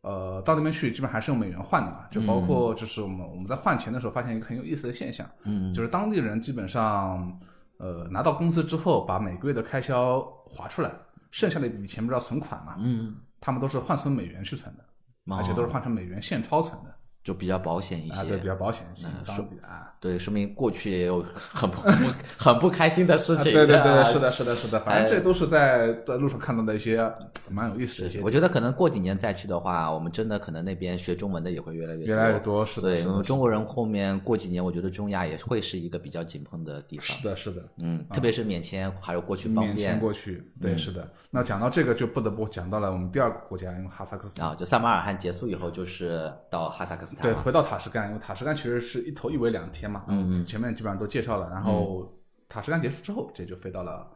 [0.03, 7.39] 呃，到那边去基本还是用美元换的嘛，就包括就是我们我们在换钱的时候发现一个很有意思的现象，嗯，就是当地人基本上
[7.81, 10.93] 呃拿到工资之后，把每个月的开销划出来，
[11.31, 14.85] 剩下的一笔钱不是要存款嘛，嗯，他们都是换成美元去存的，
[15.25, 18.21] 哦而且都是换成美元现钞存的，就比较保险一些。
[18.21, 19.87] 啊，对，比较保险一些嗯，当地啊。
[20.01, 21.83] 对，说明过去也有很不
[22.39, 23.53] 很不开心的事情。
[23.53, 27.07] 啊对对对，啊是的，是的，是的，反正这都是在在路上看到的一些
[27.51, 37.05] 蛮有意思的一些，我觉得可能过几年再去的话，我们真的可能那边学中文的也会越来越越来越多，是的，对，我们中国人后面过几年，我觉得中亚也会是一个比较紧绷的地方。
[37.05, 41.07] 是的，是的，嗯，特别是免签还有过去方免签过去，对，是的。
[41.29, 44.49] 那讲到这个，就不得不讲到了我们第二个国家，因为哈萨克斯坦。
[44.49, 52.13] 啊，就萨马尔罕结束以后就是到哈萨克斯坦对，回到塔什干，因为塔什干其实是一头一尾两天嘛，嗯，前面基本上都介绍了，然后
[52.49, 54.11] 塔什干结束之后，直接就飞到了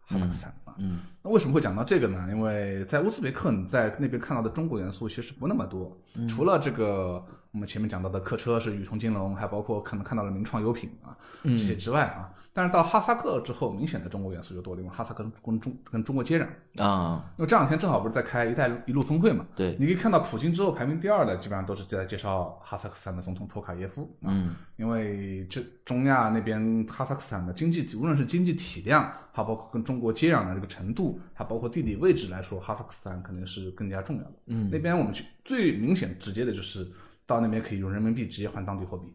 [0.00, 0.78] 哈萨克斯坦啊。
[0.78, 2.26] 嗯，那为什么会讲到这个呢？
[2.30, 5.96] 因为在乌兹别克，你在那边看到的中国元素其实不那么多，
[6.28, 16.46] 除了这个我们前面讲到的客车是宇通金龙，还包括可能看到了名创优品啊这些之外啊，但是到哈萨克之后，明显的中国元素就多了，因为哈萨克跟中跟中国接壤。
[16.82, 24.12] 啊，因为这两天正好不是在开“一带一路”峰会嘛，对你可以看到普京之后排名第二的，基本上都是在介绍哈萨克斯坦的总统托卡耶夫。
[24.22, 34.34] 嗯，因为这中亚那边哈萨克斯坦的经济，无论是经济体量，还包括跟中国接壤的这个程度，还包括地理位置来说，哈萨克斯坦肯定是更加重要的。
[34.46, 36.86] 嗯，那边我们去最明显直接的就是
[37.26, 39.14] 到那边可以用人民币直接换当地货币，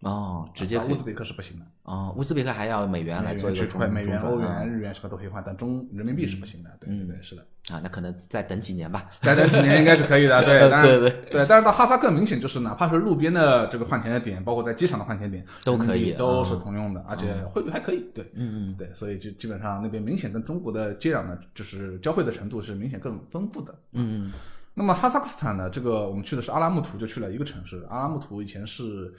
[0.00, 1.66] 哦，直接乌兹别克是不行的。
[1.82, 6.70] 哦，乌兹别克还要美元来做一个中美元、欧元、日元什么都可以换，但中人民币是不行的。
[6.80, 7.42] 对对对，是的。
[7.70, 9.08] 啊，那可能再等几年吧。
[9.20, 23.74] 再等几年应该是可以的， 对，对对对，但是到哈萨克明显就是哪怕是路边的这个换钱的点，包括在机场的换钱点都可以都是通用的，而且汇率还可以，对，嗯嗯，对，所以就基本上那边明显跟中国的接壤呢，就是交汇的程度是明显更丰富的。
[23.92, 24.32] 嗯嗯
[24.72, 27.84] 那么哈萨克斯坦呢，这个我们去的是阿拉木图，就去了一个城市。
[27.90, 29.12] 阿拉木图以前是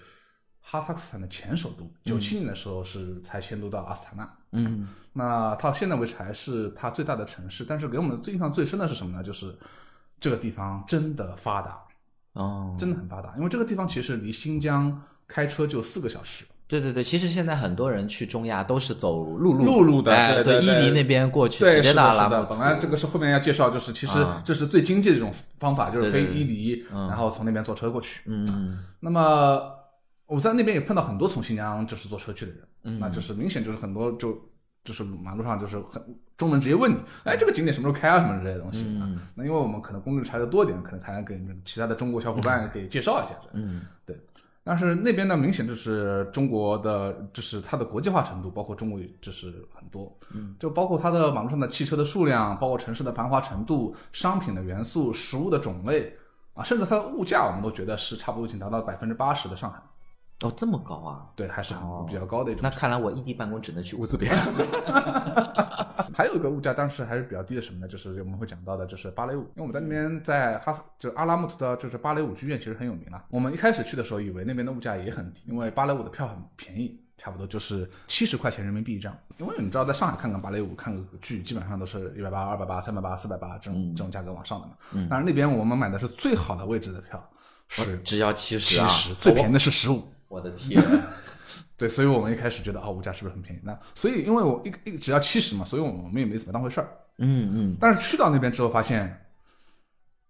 [0.62, 4.30] 哈萨克斯坦的前首都，九七年的时候是才迁都到阿斯塔纳。
[4.54, 9.24] 嗯那到现在为止还是它最大的城市，但是给我们最印象最深的是什么呢？
[9.24, 9.54] 就是
[10.20, 11.78] 这个地方真的发达，
[12.34, 13.34] 哦，真的很发达。
[13.36, 22.02] 因为这个地方其实离新疆开车就四个小时，对对对，其实现在很多人去中亚都是走陆路陆路的哎对对对伊犁那边过去，对，直接是的，是的。
[22.02, 28.22] 到阿拉木图本来这个是后面要介绍，就是其实啊这是最经济的一种方法，就是飞对对对伊犁，然后从那边坐车过去。
[28.28, 29.62] 嗯那么
[30.32, 34.38] 我在那边也碰到很多从新疆就是坐车去的人，嗯那就是明显就是很多就
[34.84, 36.02] 就是马路上就是很
[36.38, 38.86] 中文直接问你，哎，这个景点什么时候开啊，什么之类的东西。
[38.88, 43.36] 嗯啊那因为我们可能攻略查的多一点，可能还能给其他的中国小伙伴给介绍一下。
[43.54, 44.18] 嗯对。
[44.64, 56.16] 但是那边呢，明显就是中国的，就是它的国际化程度，包括中国就是很多，嗯，就包括它的马路上的汽车的数量，包括城市的繁华程度、商品的元素、食物的种类
[56.54, 59.82] 啊，甚至它的物价，我们都觉得是差不多已经达到百分之八十的上海，
[60.42, 61.28] 哦这么高啊？
[61.36, 61.74] 对，还是
[62.08, 62.62] 比较高的一种。
[62.64, 64.66] 那看来我异地办公只能去乌兹别克斯。
[66.14, 67.88] 还有一个物价当时还是比较低的什么呢？
[67.88, 69.42] 就是我们会讲到的，就是芭蕾舞。
[69.56, 73.24] 因为我们在那边在哈斯，就阿拉木图的，就是芭蕾舞剧院，其实很有名了。
[73.30, 79.18] 我们一开始去的时候，以为那边的物价也很低，因为芭蕾舞的票很便宜，差不多就是七十块钱人民币一张。
[79.38, 84.74] 因为你知道，在上海看看芭蕾舞、看个剧，基本上都是一百八、二百八、三百八、四百八这种、这种价格往上的嘛。
[85.10, 87.30] 当然那边我们买的是最好的位置的票，
[87.70, 90.04] 是只要七十啊，七十，最便宜的是十五。
[90.32, 90.82] 我的天！
[91.76, 93.60] 对，所以我们一开始觉得哦，物价是不是很便宜？
[93.64, 96.90] 那所以因为我一一只要七十嘛，所以我们也没怎么当回事儿。
[97.18, 99.26] 嗯嗯，但是去到那边之后，发现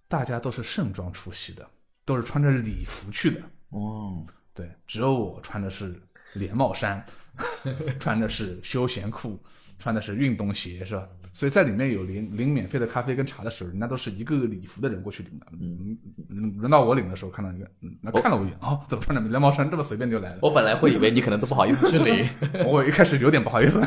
[0.07, 1.69] 大家都是盛装出席的，
[2.03, 3.41] 都是穿着礼服去的。
[3.69, 5.95] 哦，对，只有我穿的是
[6.33, 7.05] 连帽衫，
[7.99, 9.39] 穿的是休闲裤，
[9.77, 11.07] 穿的是运动鞋，是吧？
[11.33, 15.45] 所以在里面有领领免费的咖啡跟茶的时候，人家都是一个个礼服的人过去领的。
[15.59, 15.97] 嗯，
[16.29, 20.39] 嗯轮到我领的时候，看到一个，嗯，那看了我一眼，哦，怎么穿着连毛衫这么随便就来了？
[20.41, 22.27] 我本来会以为你可能都不好意思去领。
[22.67, 23.79] 我一开始有点不好意思。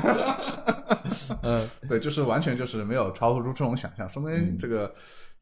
[1.42, 4.92] 嗯， 对，就是完全就是没有超出这种想象，说明这个。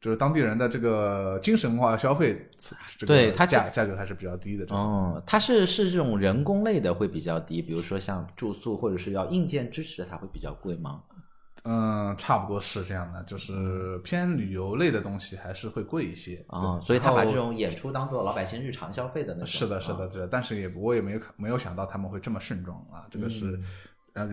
[0.02, 2.50] 就是当地人的这个精神化消费，
[2.98, 4.66] 这个对它价价格还是比较低的。
[4.74, 11.00] 哦，它是是这种人工类的会比较低，比如说像住宿或者是要硬件支持的，它会比较贵吗？
[11.64, 19.46] 嗯，差不多是这样的，就是偏旅游类的东西还是会贵一些啊、对所以他把这种演出当做老百姓日常消费的那种。
[19.46, 23.61] 是的，是的，啊，是的，但是也我也没有没有想到他们会这么盛装啊，这个是，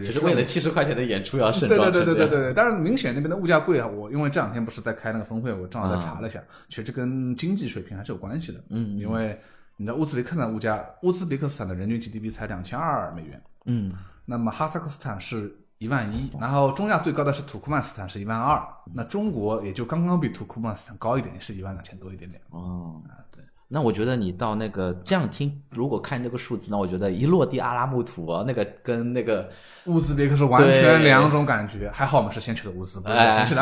[0.03, 2.05] 只是为了七十块钱的演出要盛对装成这样。
[2.05, 3.87] 对对对对对对，但是明显那边的物价贵啊！
[3.87, 8.61] 我因为这两天不是在开那个峰会，我正好在查了一下，其实这跟经济水平还是有关系的。
[8.69, 9.39] 嗯，因为
[9.77, 13.93] 你知道乌兹别克斯坦物价，乌兹别克斯坦的人均 GDP 才两千二美元，嗯，
[14.25, 18.61] 那么哈萨克斯坦是一万一，然后中亚最高的是土库曼斯坦是一万二，
[18.93, 22.41] 那中国也就刚刚比土库曼斯坦高一点，是一万两千多一点点。
[22.49, 23.41] 哦，对。
[23.69, 29.49] 那我觉得你到那个这样听，如果看这个数字，那我觉得一落地阿拉木图啊，那个跟那个
[29.85, 33.61] 乌兹别克是完全两种感觉，还好我们是先去的乌兹，不是先去的，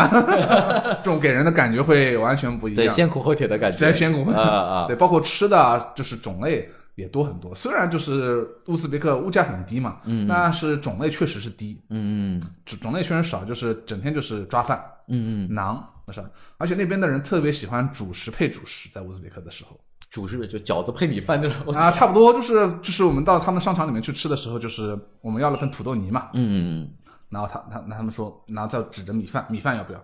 [1.03, 2.77] 这种给人的感觉会完全不一样。
[2.77, 3.77] 对先苦后甜的感觉。
[3.77, 7.53] 先先苦啊啊，对，包括吃的啊，就是种类也多很多。
[7.53, 16.27] 虽然就是乌兹别克物价很低嘛，嗯，但是种类确实是低，嗯嗯种种类确实少，就是整天就是抓饭、嗯嗯，馕，那是吧。
[16.57, 19.79] 而且那边的人特别喜欢主食配主食，在乌兹别克的时候
[20.09, 21.71] 主食就饺子配米饭那种。
[21.75, 26.89] 啊，差不多就是就是我们到他们商场里面去吃的时候，就是我们要了份土豆泥嘛，嗯嗯
[27.29, 30.03] 然后他他那他们说，然后再指着米饭，米饭要不要？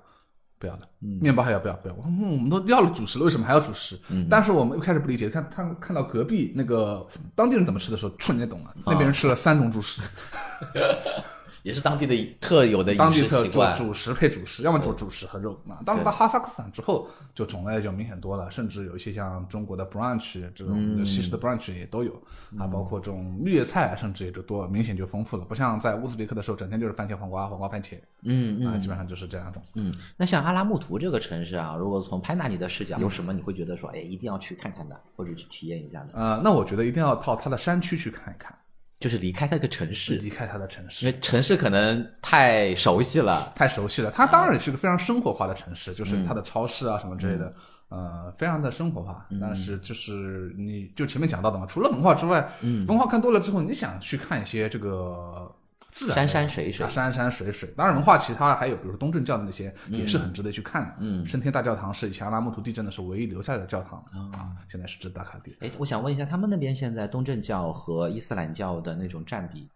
[0.63, 1.73] 不要的，面包还要不要？
[1.73, 1.93] 不要。
[1.95, 3.99] 我说嗯我们都要了主食了，为什么还要主食？
[4.29, 10.01] 但是我们一开始不理解，看看看到隔壁那个当地人怎么吃的时候，瞬间懂了，那边人吃了三种主食，
[11.63, 13.73] 也是当地的特有的饮当地特食习惯。
[13.73, 15.81] 主主食配主食，要么主主食和肉啊。
[15.85, 22.13] 当然到哈萨克斯坦之后，就种类就明显多了，甚至有一些像中国的 brunch 这种西式的 brunch 也都有
[22.59, 25.45] 啊，包括这种绿叶菜，甚至也就多，明显就丰富了。
[25.45, 29.61] 不像在乌兹别克的时候，整天就是番茄黄瓜，黄瓜番茄，嗯嗯啊，基本上就是这两种。
[29.75, 36.09] 嗯，那像阿拉木图这个城市啊，如果从潘达尼的视角，有什么你会觉得说，哎，一定要去看看的，或者去体验一下的？
[36.13, 38.53] 呃，那我觉得一定要到它的山区去看一看，
[39.03, 41.11] 就是离开它这个城市，离开他的城市因。
[41.11, 43.51] 为城市可能太熟悉了。
[43.53, 47.53] 太熟悉了，它当然也是个非常生活化的城市，就是它的超市啊什么之类的，
[47.89, 49.27] 呃，非常的生活化。
[49.41, 52.49] 但是就是你就前面讲到的嘛，除了文化之外，
[52.87, 55.53] 文化看多了之后，你想去看一些这个
[55.93, 57.71] 自然山山水水啊山山水水。
[57.77, 60.95] 当然，文化其他还有，比如说东正教的那些，也是很值得去看的。
[60.97, 64.03] 嗯，升天大教堂是以前阿拉木图地震的时候唯一留下来的教堂
[64.33, 65.55] 啊，现在是值得打卡地。
[65.59, 69.69] 哎，我想问一下，他们那边现在东正教和伊斯兰教的那种占比，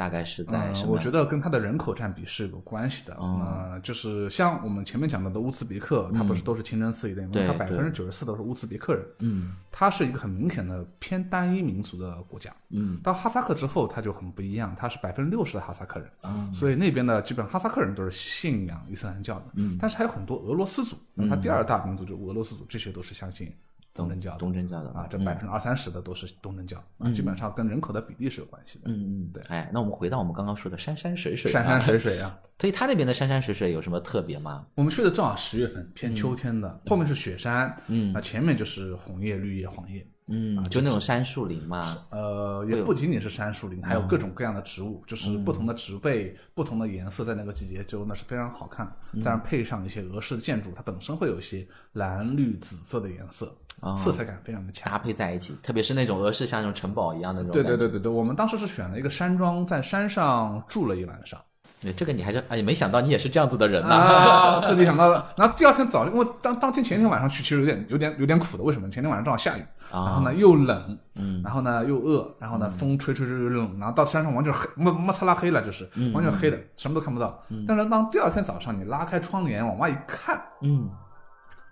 [0.00, 3.14] 大概是在什嗯，我觉得跟它的人口占比是有关系的。
[3.20, 7.28] 嗯呃，就是像我们前面讲到的乌兹别克，它不是都是清真寺一类吗？
[7.32, 9.04] 嗯对它百分之九十四都是乌兹别克人。
[9.18, 12.50] 嗯它是一个很明显的偏单一民族的国家。
[12.70, 16.08] 嗯，到哈萨克之后，它就很不一样，它是百分之六十的哈萨克人。
[16.22, 19.44] 啊所以那边的基本上哈萨克人都是信仰伊斯兰教的。
[19.56, 23.52] 嗯，但是还有很多俄罗斯族，那么它第二大民族就是俄罗斯族，这些都是相信
[23.92, 28.84] 东正教的东正教的啊，这百分之二三十的都是东正教啊，基本上跟人口的比例是有关系的。
[28.90, 29.42] 嗯嗯，对。
[29.48, 34.66] 哎，那我们回到我们刚刚说的山山水水，山山水水啊， 所以它那边的山山水水有什么特别吗？
[34.74, 40.06] 我们去的正好十月份，偏秋天的，后面是雪山，嗯，那前面就是红叶、绿叶、黄叶。
[40.30, 41.98] 嗯，就那种杉树林嘛。
[42.10, 48.90] 呃，也不仅仅是杉树林，还有各种各样的植物，就是不同的植被、不同的颜色，在那个季节就那是非常好看。
[49.22, 53.54] 再配上一些俄式的建筑，它本身会有一些蓝绿紫色的颜色，
[53.96, 55.54] 色彩感非常的强，搭配在一起。
[55.62, 57.52] 特别是那种俄式像那种城堡一样的那种。
[57.52, 61.40] 对对对对对，我们当时是选了一个山庄，在山上住了一晚上。
[61.80, 65.26] 对，这个你还是哎，没想到你也是这样子的人呐，特地想到了。
[65.36, 68.62] 然后第二天早，因为当当天前一天晚上去，其实有点有点有点苦的。
[68.62, 68.90] 为什么？
[68.90, 77.42] 前天晚上正好下雨，然后呢又冷，嗯，然后呢又饿，然后呢风吹吹吹又冷，然后到山上完全黑，摸摸擦拉黑了，就是完全黑的，什么都看不到。
[77.66, 80.90] 但是当第二天早上你拉开窗帘往外一看，嗯，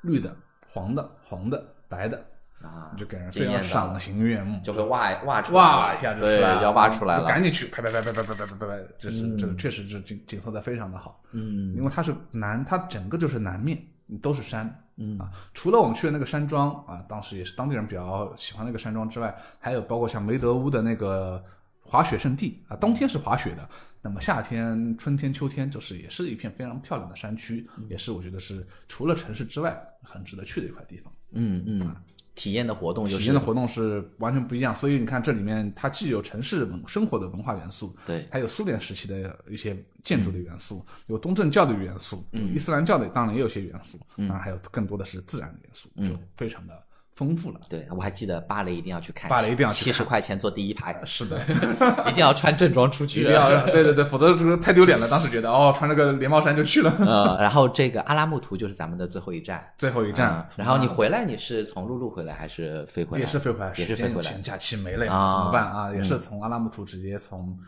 [0.00, 0.34] 绿的、
[0.66, 2.18] 黄的、红的、白的。
[2.62, 13.80] 啊，就给人非常赏心悦目，就会挖挖出来，挖一下就出来了，要挖出来了，赶紧去拍拍拍拍拍拍拍拍拍，这是这个确实是景景色的非常的好，嗯，因为它是南，它整个就是南面
[14.20, 21.40] 都是山，嗯啊，除了我们去的那个山庄啊，当时也是当地人比较喜欢那个山庄之外，还有包括像梅德屋的那个
[21.80, 23.68] 滑雪圣地啊，冬天是滑雪的，
[24.02, 31.94] 那么夏天、春天、秋天就是也是一片非常漂亮的山区，也是我觉得是除了城市之外很值得去的一块地方，嗯嗯。
[32.38, 46.80] 体验的活动，体验的活动是完全不一样，所以你看这里面它既有城市文生活的文化元素，对，还有苏联时期的一些建筑的元素，有东正教的元素，嗯，伊斯兰教的当然也有些元素，当然还有更多的是自然的元素，就非常的。
[47.18, 51.36] 丰富了，对我还记得芭蕾一定要去看，芭蕾一定要七十块钱坐第一排，是的，
[52.06, 55.08] 一定要穿正装出去， 一定要，对对对，否则这个太丢脸了。
[55.08, 56.94] 当时觉得哦，穿了个连帽衫就去了。
[57.00, 60.46] 呃，然后这个阿拉木图就是咱们的最后一站，最后一站。
[60.56, 63.20] 然后你回来，你是从陆路回来还是飞回来？
[63.20, 64.32] 也是飞回来，也是飞回来。
[64.40, 65.92] 假期没了呀，怎么办啊？
[65.92, 67.58] 也是从阿拉木图直接从。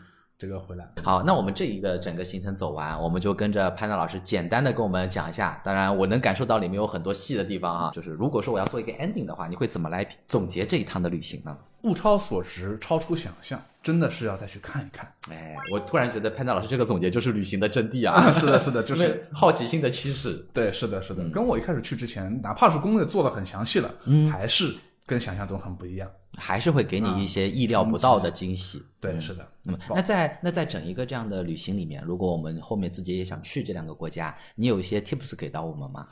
[0.41, 5.61] 这个回来好，那我们这一个整个行程走完，我们就跟着潘娜老师简单的跟我们讲一下。
[5.63, 7.91] 当然，我能感受到里面有很多细的地方啊。
[7.93, 11.55] 就是如果说我要做一个 ending 的话，你会怎么来总结这一趟的旅行呢？
[11.83, 15.07] 物超所值，超出想象，真的是要再去看一看。
[15.29, 18.33] 哎，我突然觉得潘娜老师这个总结就是旅行的真谛啊！
[18.33, 20.33] 是的，是的，就是 好奇心的驱使。
[20.51, 21.23] 对，是的，是的。
[21.29, 24.73] 跟我一开始去之前，哪怕是攻略做的很详细了，嗯，还是
[25.05, 26.09] 跟想象中很不一样。
[26.37, 28.81] 还是会给你一些意料不到的惊喜。
[28.99, 29.47] 对，是的。
[29.63, 36.07] 那么，那在那在整一个这样的旅行里面，如果我们后面自己也想去这两个国家，你有一些 tips 给到我们吗？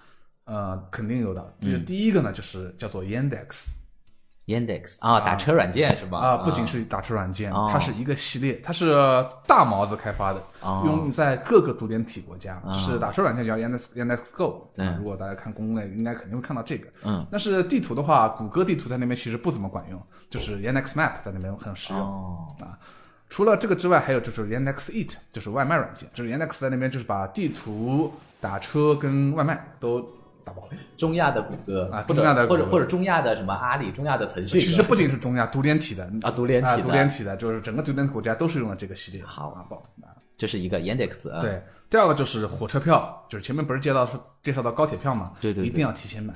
[0.45, 1.55] 呃，肯定有的。
[1.61, 3.78] 这第一个呢，就是叫做 Yandex。
[4.49, 6.17] Yandex 啊，打车软件是吧？
[6.17, 8.93] 啊，不仅是打车软件，它是一个系列，它是
[9.45, 10.41] 大毛子开发的，
[10.85, 12.61] 用在各个独联体国家。
[12.73, 14.69] 是打车软件叫 Yandex Yandex Go。
[14.75, 16.87] 对，如果大家看攻略，应该肯定会看到这个。
[17.05, 22.01] 嗯，但是地图的话，谷歌地图在那边其实不怎么管用，就是 Yandex Map 在那边很实用
[22.59, 22.77] 啊。
[23.29, 30.03] 除了这个之外，还有就是 Yandex Eat，就是外卖软件，就是 Yandex 在那边就是把地图、打车跟外卖都。
[30.97, 36.03] 中亚的谷歌啊，中亚的或者或者中亚的什么阿里，中亚的腾讯，其实不仅是中亚，独联体的。
[36.21, 39.23] 啊，独联体，独联体的，就是整个独联国家都是用了这个系列。
[39.23, 39.49] 好。
[39.49, 41.41] 啊，宝啊，这是一个 Yandex 啊。
[41.41, 44.13] 对，第二个就是火车票，就是前面不是介绍是
[44.43, 45.31] 介绍到高铁票嘛？
[45.39, 46.33] 对对，一定要提前买。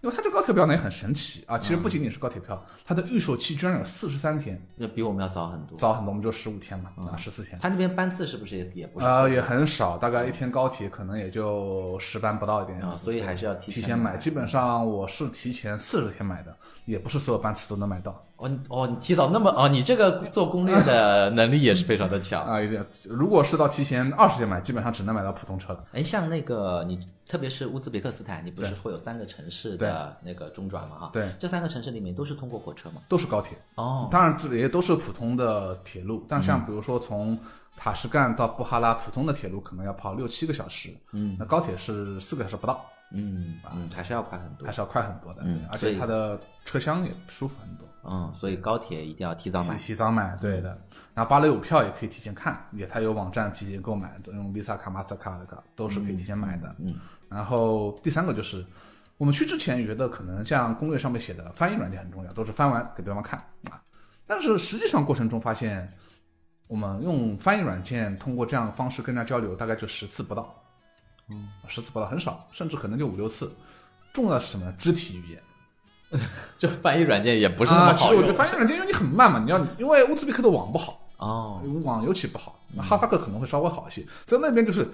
[0.00, 7.58] 因为它这高铁票呢也很神奇啊，其实不仅仅是高铁票，它的预售期居然有四十三天，那比我们要早很多，早很多，我们就十五天嘛，啊，十四天。
[7.60, 9.00] 它那边班次是不是也也不？
[9.00, 14.16] 呃，也很少，大概一天高铁可能也就十班不到一点啊，所以还是要提前买。
[14.16, 18.24] 基本上我是提前四十天买的，也不是所有班次都能买到。
[18.38, 22.60] 哦哦，你提早那么哦，你这个做攻略的能力也是非常的强 啊！
[22.60, 25.84] 有点，如果是到提前二十天买，基本上只能买到普通车了。
[25.92, 30.96] 哎，像那个你，特别是乌兹别克斯坦，你不是会有三个城市的那个中转吗？
[31.00, 33.02] 哈，对，这三个城市里面都是通过火车吗？
[33.08, 37.36] 都是高铁哦，当然这也都是普通的铁路，但像比如说从
[37.76, 47.88] 塔什干到布哈拉，普通的铁路可能要跑六七个小时，嗯，那高铁是四个小时不到，嗯嗯，还是要快很多，还是要快很多的，嗯，而且它的车厢也舒服很多。
[48.10, 50.70] 嗯，所以高铁一定要提早买，提早买，对的。
[51.14, 56.74] 然后芭蕾舞票也可以提前看，也它有网站提前购买，用 Visa 卡、Master 卡的卡都是可以提前买的。
[56.78, 56.96] 嗯。
[57.28, 58.64] 然后第三个就是，
[59.16, 63.38] 我们去之前觉得可能像攻略上面写的翻译软件很重要，都是翻完给对方看
[63.70, 63.82] 啊。
[64.26, 65.92] 但是实际上过程中发现，
[66.66, 70.54] 我们用翻译软件通过这样的方式跟人家交流，大概就十次不到，
[71.28, 73.50] 嗯，十次不到很少，甚至可能就五六次。
[74.12, 74.72] 重要是什么？
[74.78, 75.42] 肢体语言。
[76.58, 77.96] 这翻译软件也不是那么好。
[77.96, 84.88] 其实我觉得翻译软件因为你很慢嘛，你要因为乌兹别克的网不好哦，网尤其不好，哈萨克可能会稍微好一些，在那边就是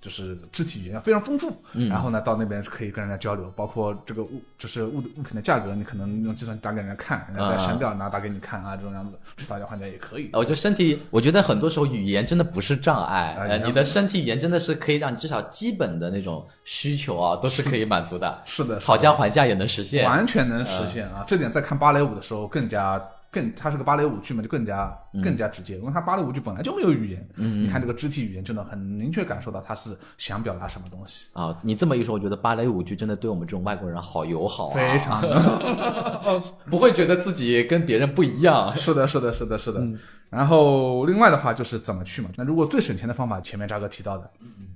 [0.00, 10.30] 就是肢体语言非常丰富，嗯然后呢到那边可以跟人家交流，包括这个物就是物物品的价格，你可能用计算机打给人家看，人家再删掉，然后打给你看啊，这种样子去讨价还价也可以。
[10.32, 18.42] 我觉得身体，我觉得很多时候语言真的不是障碍，你的身体语言真的是可以让你至少基本的那种需求啊，都是可以满足的。
[18.44, 20.04] 是的，是的讨价还价也能实现。
[20.04, 21.24] 完全能实现啊！
[21.26, 23.02] 这点在看芭蕾舞的时候更加
[23.40, 35.22] 更，它是个芭蕾舞剧嘛，就更加更加直接，因为它芭蕾舞剧本来就没有语言，嗯，你看这个肢体语言就能很明确感受到他是想表达什么东西，啊，你这么一说，我觉得芭蕾舞剧真的对我们这种外国人好友好啊，非常。
[35.22, 35.28] 的
[36.68, 38.74] 不会觉得自己跟别人不一样。
[38.76, 39.82] 是的，是的，是的，是的。
[40.30, 42.28] 然后另外的话就是怎么去嘛？
[42.36, 44.30] 那如果最省钱的方法，前面扎哥提到的，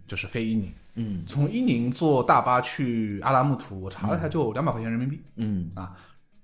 [0.07, 0.73] 就是飞伊宁。
[0.95, 1.23] 嗯。
[1.27, 5.21] 从伊宁坐大巴去阿拉木图，我查了一下，就两百块钱人民币。
[5.37, 5.71] 嗯。
[5.75, 5.93] 啊，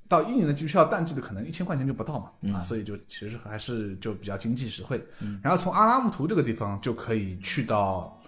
[0.09, 5.05] 到一年的机票淡季的可能一千块钱就不到嘛，啊，所以就其实还是就比较经济实惠。
[5.43, 8.19] 然后从阿拉木图这个地方就可以去到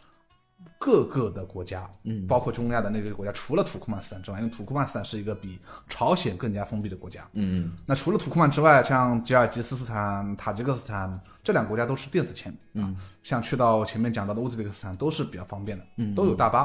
[0.78, 5.58] 各个的国家，嗯，包括中亚的那个国家，除了土库曼斯坦之外，因为土库曼斯坦是一个比
[5.88, 7.26] 朝鲜更加封闭的国家。
[7.32, 16.60] 嗯那除了土库曼之外，像吉尔吉斯斯坦、塔吉克斯坦这两个国家都是电子签，嗯，像去到前面讲到的乌兹别克斯坦都是比较方便的，嗯，都有大巴，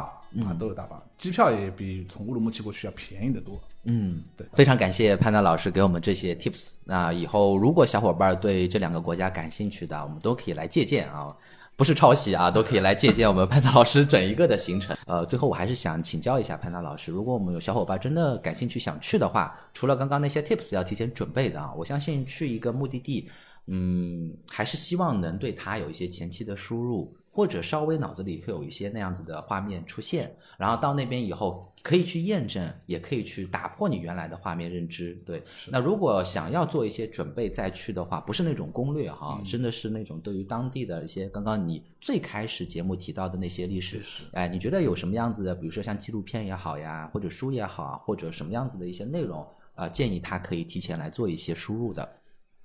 [0.46, 3.62] 啊，都有大巴，机票也比从乌鲁木齐过去要便宜得多。
[3.86, 6.72] 嗯，对，非常感谢潘达老师给我们这些 tips。
[6.84, 11.36] 那以后如果小伙伴对这两个国家感兴趣的，我们都可以来借鉴啊。
[11.78, 14.96] 不是抄袭啊，都可以来借鉴我们潘达老师整一个的行程。
[15.08, 23.30] 呃，最后我还是想请教一下潘达老师，如果我们有小伙伴真的感兴趣想去的话，除了刚刚那些 tips 要提前准备的啊，我相信去一个目的地，
[23.68, 35.22] 嗯，还是希望能对它有一些前期的输入，或者稍微脑子里会有一些那样子的画面出现，然后到那边以后可以去验证，也可以去打破你原来的画面认知。
[35.26, 44.00] 对，那如果想要做一些准备再去的话，不是那种攻略哈，真的是那种对于当地的一些刚刚你最开始节目提到的那些历史，
[44.32, 52.10] 哎，你觉得有什么样子的，比如说像纪录片也好呀，或者书也好啊，或者什么样子的一些内容，啊，建议他可以提前来做一些输入的。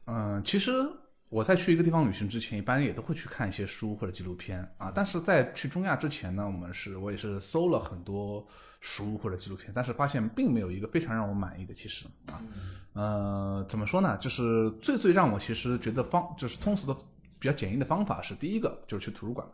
[0.06, 0.72] 嗯，其实
[1.31, 4.93] 我在去一个地方旅行之前，一般也都会去看一些书或者纪录片啊。
[4.93, 8.45] 但是在去中亚之前呢，我们是我也是搜了很多
[8.81, 11.72] 书或者纪录片，但是发现并没有一个非常让我满意的。
[11.72, 12.43] 其实啊，
[12.95, 14.16] 呃，怎么说呢？
[14.18, 16.93] 就是最最让我其实觉得方就是通俗的
[17.39, 19.47] 比较简易的方法是第一个就是去图书馆，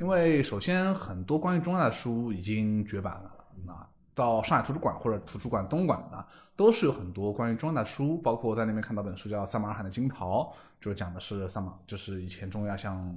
[0.00, 3.88] 因为首先很多关于中亚的书已经绝版了啊。
[4.14, 6.24] 到上海图书馆或者图书馆东莞的，
[6.56, 10.42] 都是有很多关于中亚的书，包括我在那边看到本书叫《萨马尔罕的金袍》，
[10.82, 13.14] 就是讲的是萨马，就是以前中亚像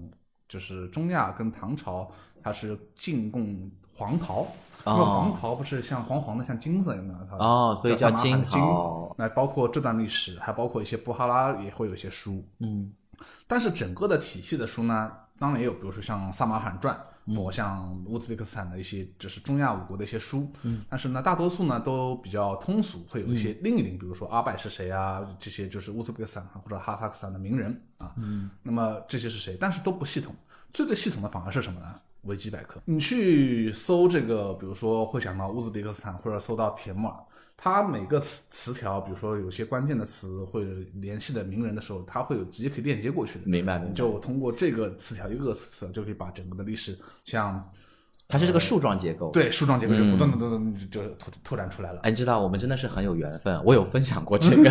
[0.47, 2.09] 就是中亚跟唐朝，
[2.41, 4.47] 它是进贡黄桃，
[4.85, 7.27] 因为黄桃不是像黄黄的像金子一样的？
[7.29, 12.93] 它哦所以叫金桃那包括这段历史，还包括一些布哈拉也会有一些书，嗯
[13.47, 16.93] 但是整个的体系的书呢，当然也有，比如说像《萨马尔罕传》，
[17.28, 20.51] 或像乌兹别克斯坦的一些，就是中亚五国的一些书。
[20.63, 28.13] 嗯，但是呢，大多数呢都比较通俗，会有一些另一领，比如说阿拜是谁啊，这些就是乌兹别克斯坦或者哈萨克斯坦的名人啊。
[28.17, 29.57] 嗯，那么这些是谁？
[29.59, 30.36] 但是都不系统。
[30.71, 31.99] 最最系统的反而是什么呢？
[32.26, 32.82] 维基百科。
[32.86, 37.15] 你去搜这个，比如说会想到乌兹别克斯坦，或者搜到铁木尔，
[37.55, 43.45] 它每个词词条，比如说有些关键的词或者联系的名人的时候，它会有直接可以链接过去的。
[43.45, 47.71] 明白明白你就通过这个词条一个个词条，就可以把整个的历史，像
[48.28, 49.30] 它是这个树状结构。
[49.32, 51.99] 对树状结构就不断的、不断的就就拓拓展出来了。
[52.01, 54.69] 哎，你知道我们真的是很有缘分，我有分享过这个，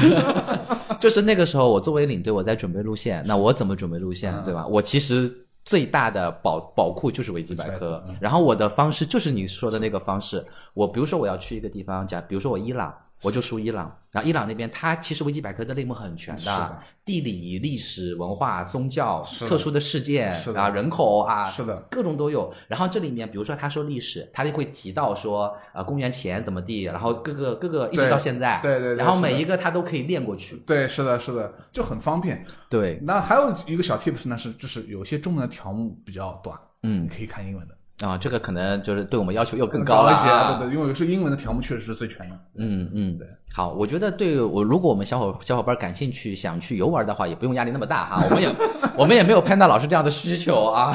[0.98, 4.66] 就是那个时候我作为领队，我在准备路线，那我怎么准备路线，对吧？
[4.66, 12.94] 我其实最大的宝宝库就是维基百科，然后我的方式就是你说的那个方式，我比如说我要去一个地方，假比如说我伊朗。
[13.22, 22.52] 我就输伊朗，然后伊朗那边它其实维基百科的类目很全的，的地理、历史、文化、宗教、特殊的事件是的啊、人口啊，是的各种都有。
[22.68, 30.56] 然后这里面，比如说他说历史，他就会提到说，呃，公元前怎么地，然后各个各个一直到现在，对对然后每一个他都可以练过去。
[30.66, 32.44] 对，是的，是的，就很方便。
[32.68, 40.59] 对，那还有一个小 tips 呢，是就是有些中文的条目比较短，嗯你可以看英文的啊，这个可能就是对我们要求又更了高一些，啊。
[40.59, 42.38] 对对，因为有时候英文的条目确实是最全的。
[42.57, 43.28] 嗯嗯，对。
[43.57, 48.24] 好，我觉得对我，如果我们小伙小伙伴感兴趣，想去游玩的话，也不用压力那么大哈。
[48.24, 48.48] 我们也
[48.98, 50.92] 我们也没有潘达老师这样的需求啊。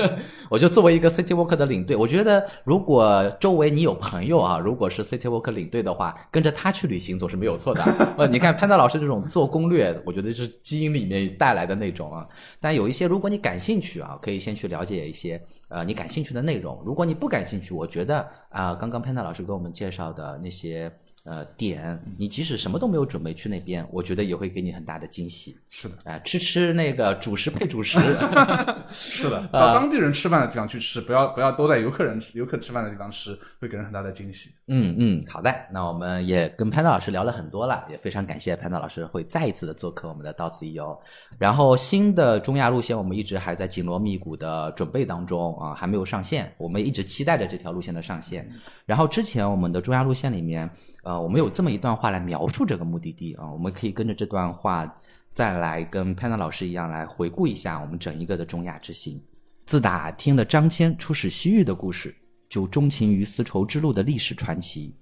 [0.50, 7.82] 我就作为一个 City Walk 的领队，我觉得如果周围你有朋友啊，如果是 City Walk 领队的话，跟着他去旅行总是没有错的。
[8.18, 12.28] 呃，你看潘达老师这种做攻略，我觉得就是基因里面带来的那种啊。
[12.60, 16.78] 但有一些，如果你感兴趣啊，可以先去了解一些呃你感兴趣的内容。
[16.84, 20.92] 如果你不感兴趣，我觉得啊、刚刚潘达老师给我们介绍的那些。
[21.24, 25.56] 呃点，你即使什么都没有准备去那边，我觉得也会给你很大的惊喜。
[25.70, 27.98] 是的，啊、吃吃那个主食配主食，
[28.90, 34.50] 是的，到当地人吃饭的地方去吃，不要不要都在游客人游客吃饭的地方吃，会给人很大的惊喜。
[34.66, 40.98] 嗯嗯，好的，那我们也跟潘道老师聊了很多了，也非常感谢潘道老师会再一次的做客我们的到此一游。
[41.38, 48.50] 然后新的中亚路线我们一直还在紧锣密鼓的准备当中啊，还没有上线，我们一直期待着这条路线的上线。
[48.84, 50.68] 然后之前我们的中亚路线里面，
[51.04, 54.92] 呃，我们有这么一段话来描述这个目的地啊，我们可以跟着这段话
[55.32, 59.22] 再来跟潘道老师一样来回顾一下我们整一个的中亚之行。
[59.64, 62.14] 自打听了张骞出使西域的故事，
[62.48, 64.94] 就钟情于丝绸之路的历史传奇。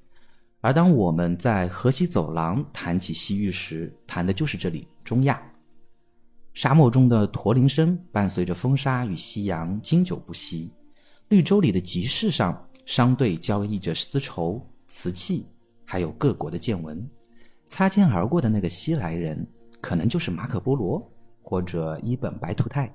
[0.61, 5.43] 而当我们在河西走廊谈起西域时，谈的就是这里中亚。
[6.53, 10.71] 沙漠中的驼铃声伴随着风沙与夕阳经久不息，
[11.29, 15.47] 绿洲里的集市上，商队交易着丝绸、瓷器，
[15.85, 17.09] 还有各国的见闻。
[17.67, 19.47] 擦肩而过的那个西来人，
[19.81, 21.01] 可能就是马可·波罗
[21.41, 22.93] 或者伊本·白图泰。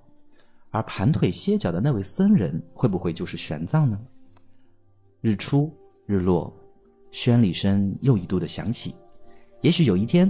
[0.70, 3.98] 而盘腿歇脚的那位僧人，会不会就是玄奘呢？
[5.22, 5.74] 日出
[6.06, 6.54] 日落，
[7.12, 8.94] 宣礼声又一度的响起。
[9.62, 10.30] 也许有一天，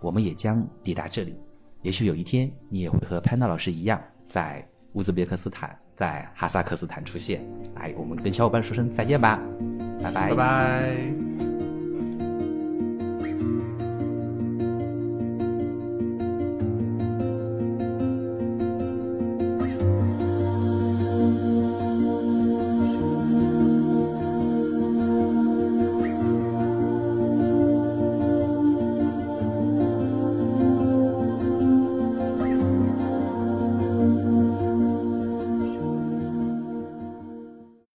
[0.00, 1.34] 我们也将抵达这里。
[1.82, 7.42] 也许有一天，你也会和潘娜老师一样，在乌兹别克斯坦，在哈萨克斯坦出现。
[7.74, 9.38] 来，我们跟小伙伴说声再见吧，
[10.02, 11.49] 拜拜拜拜。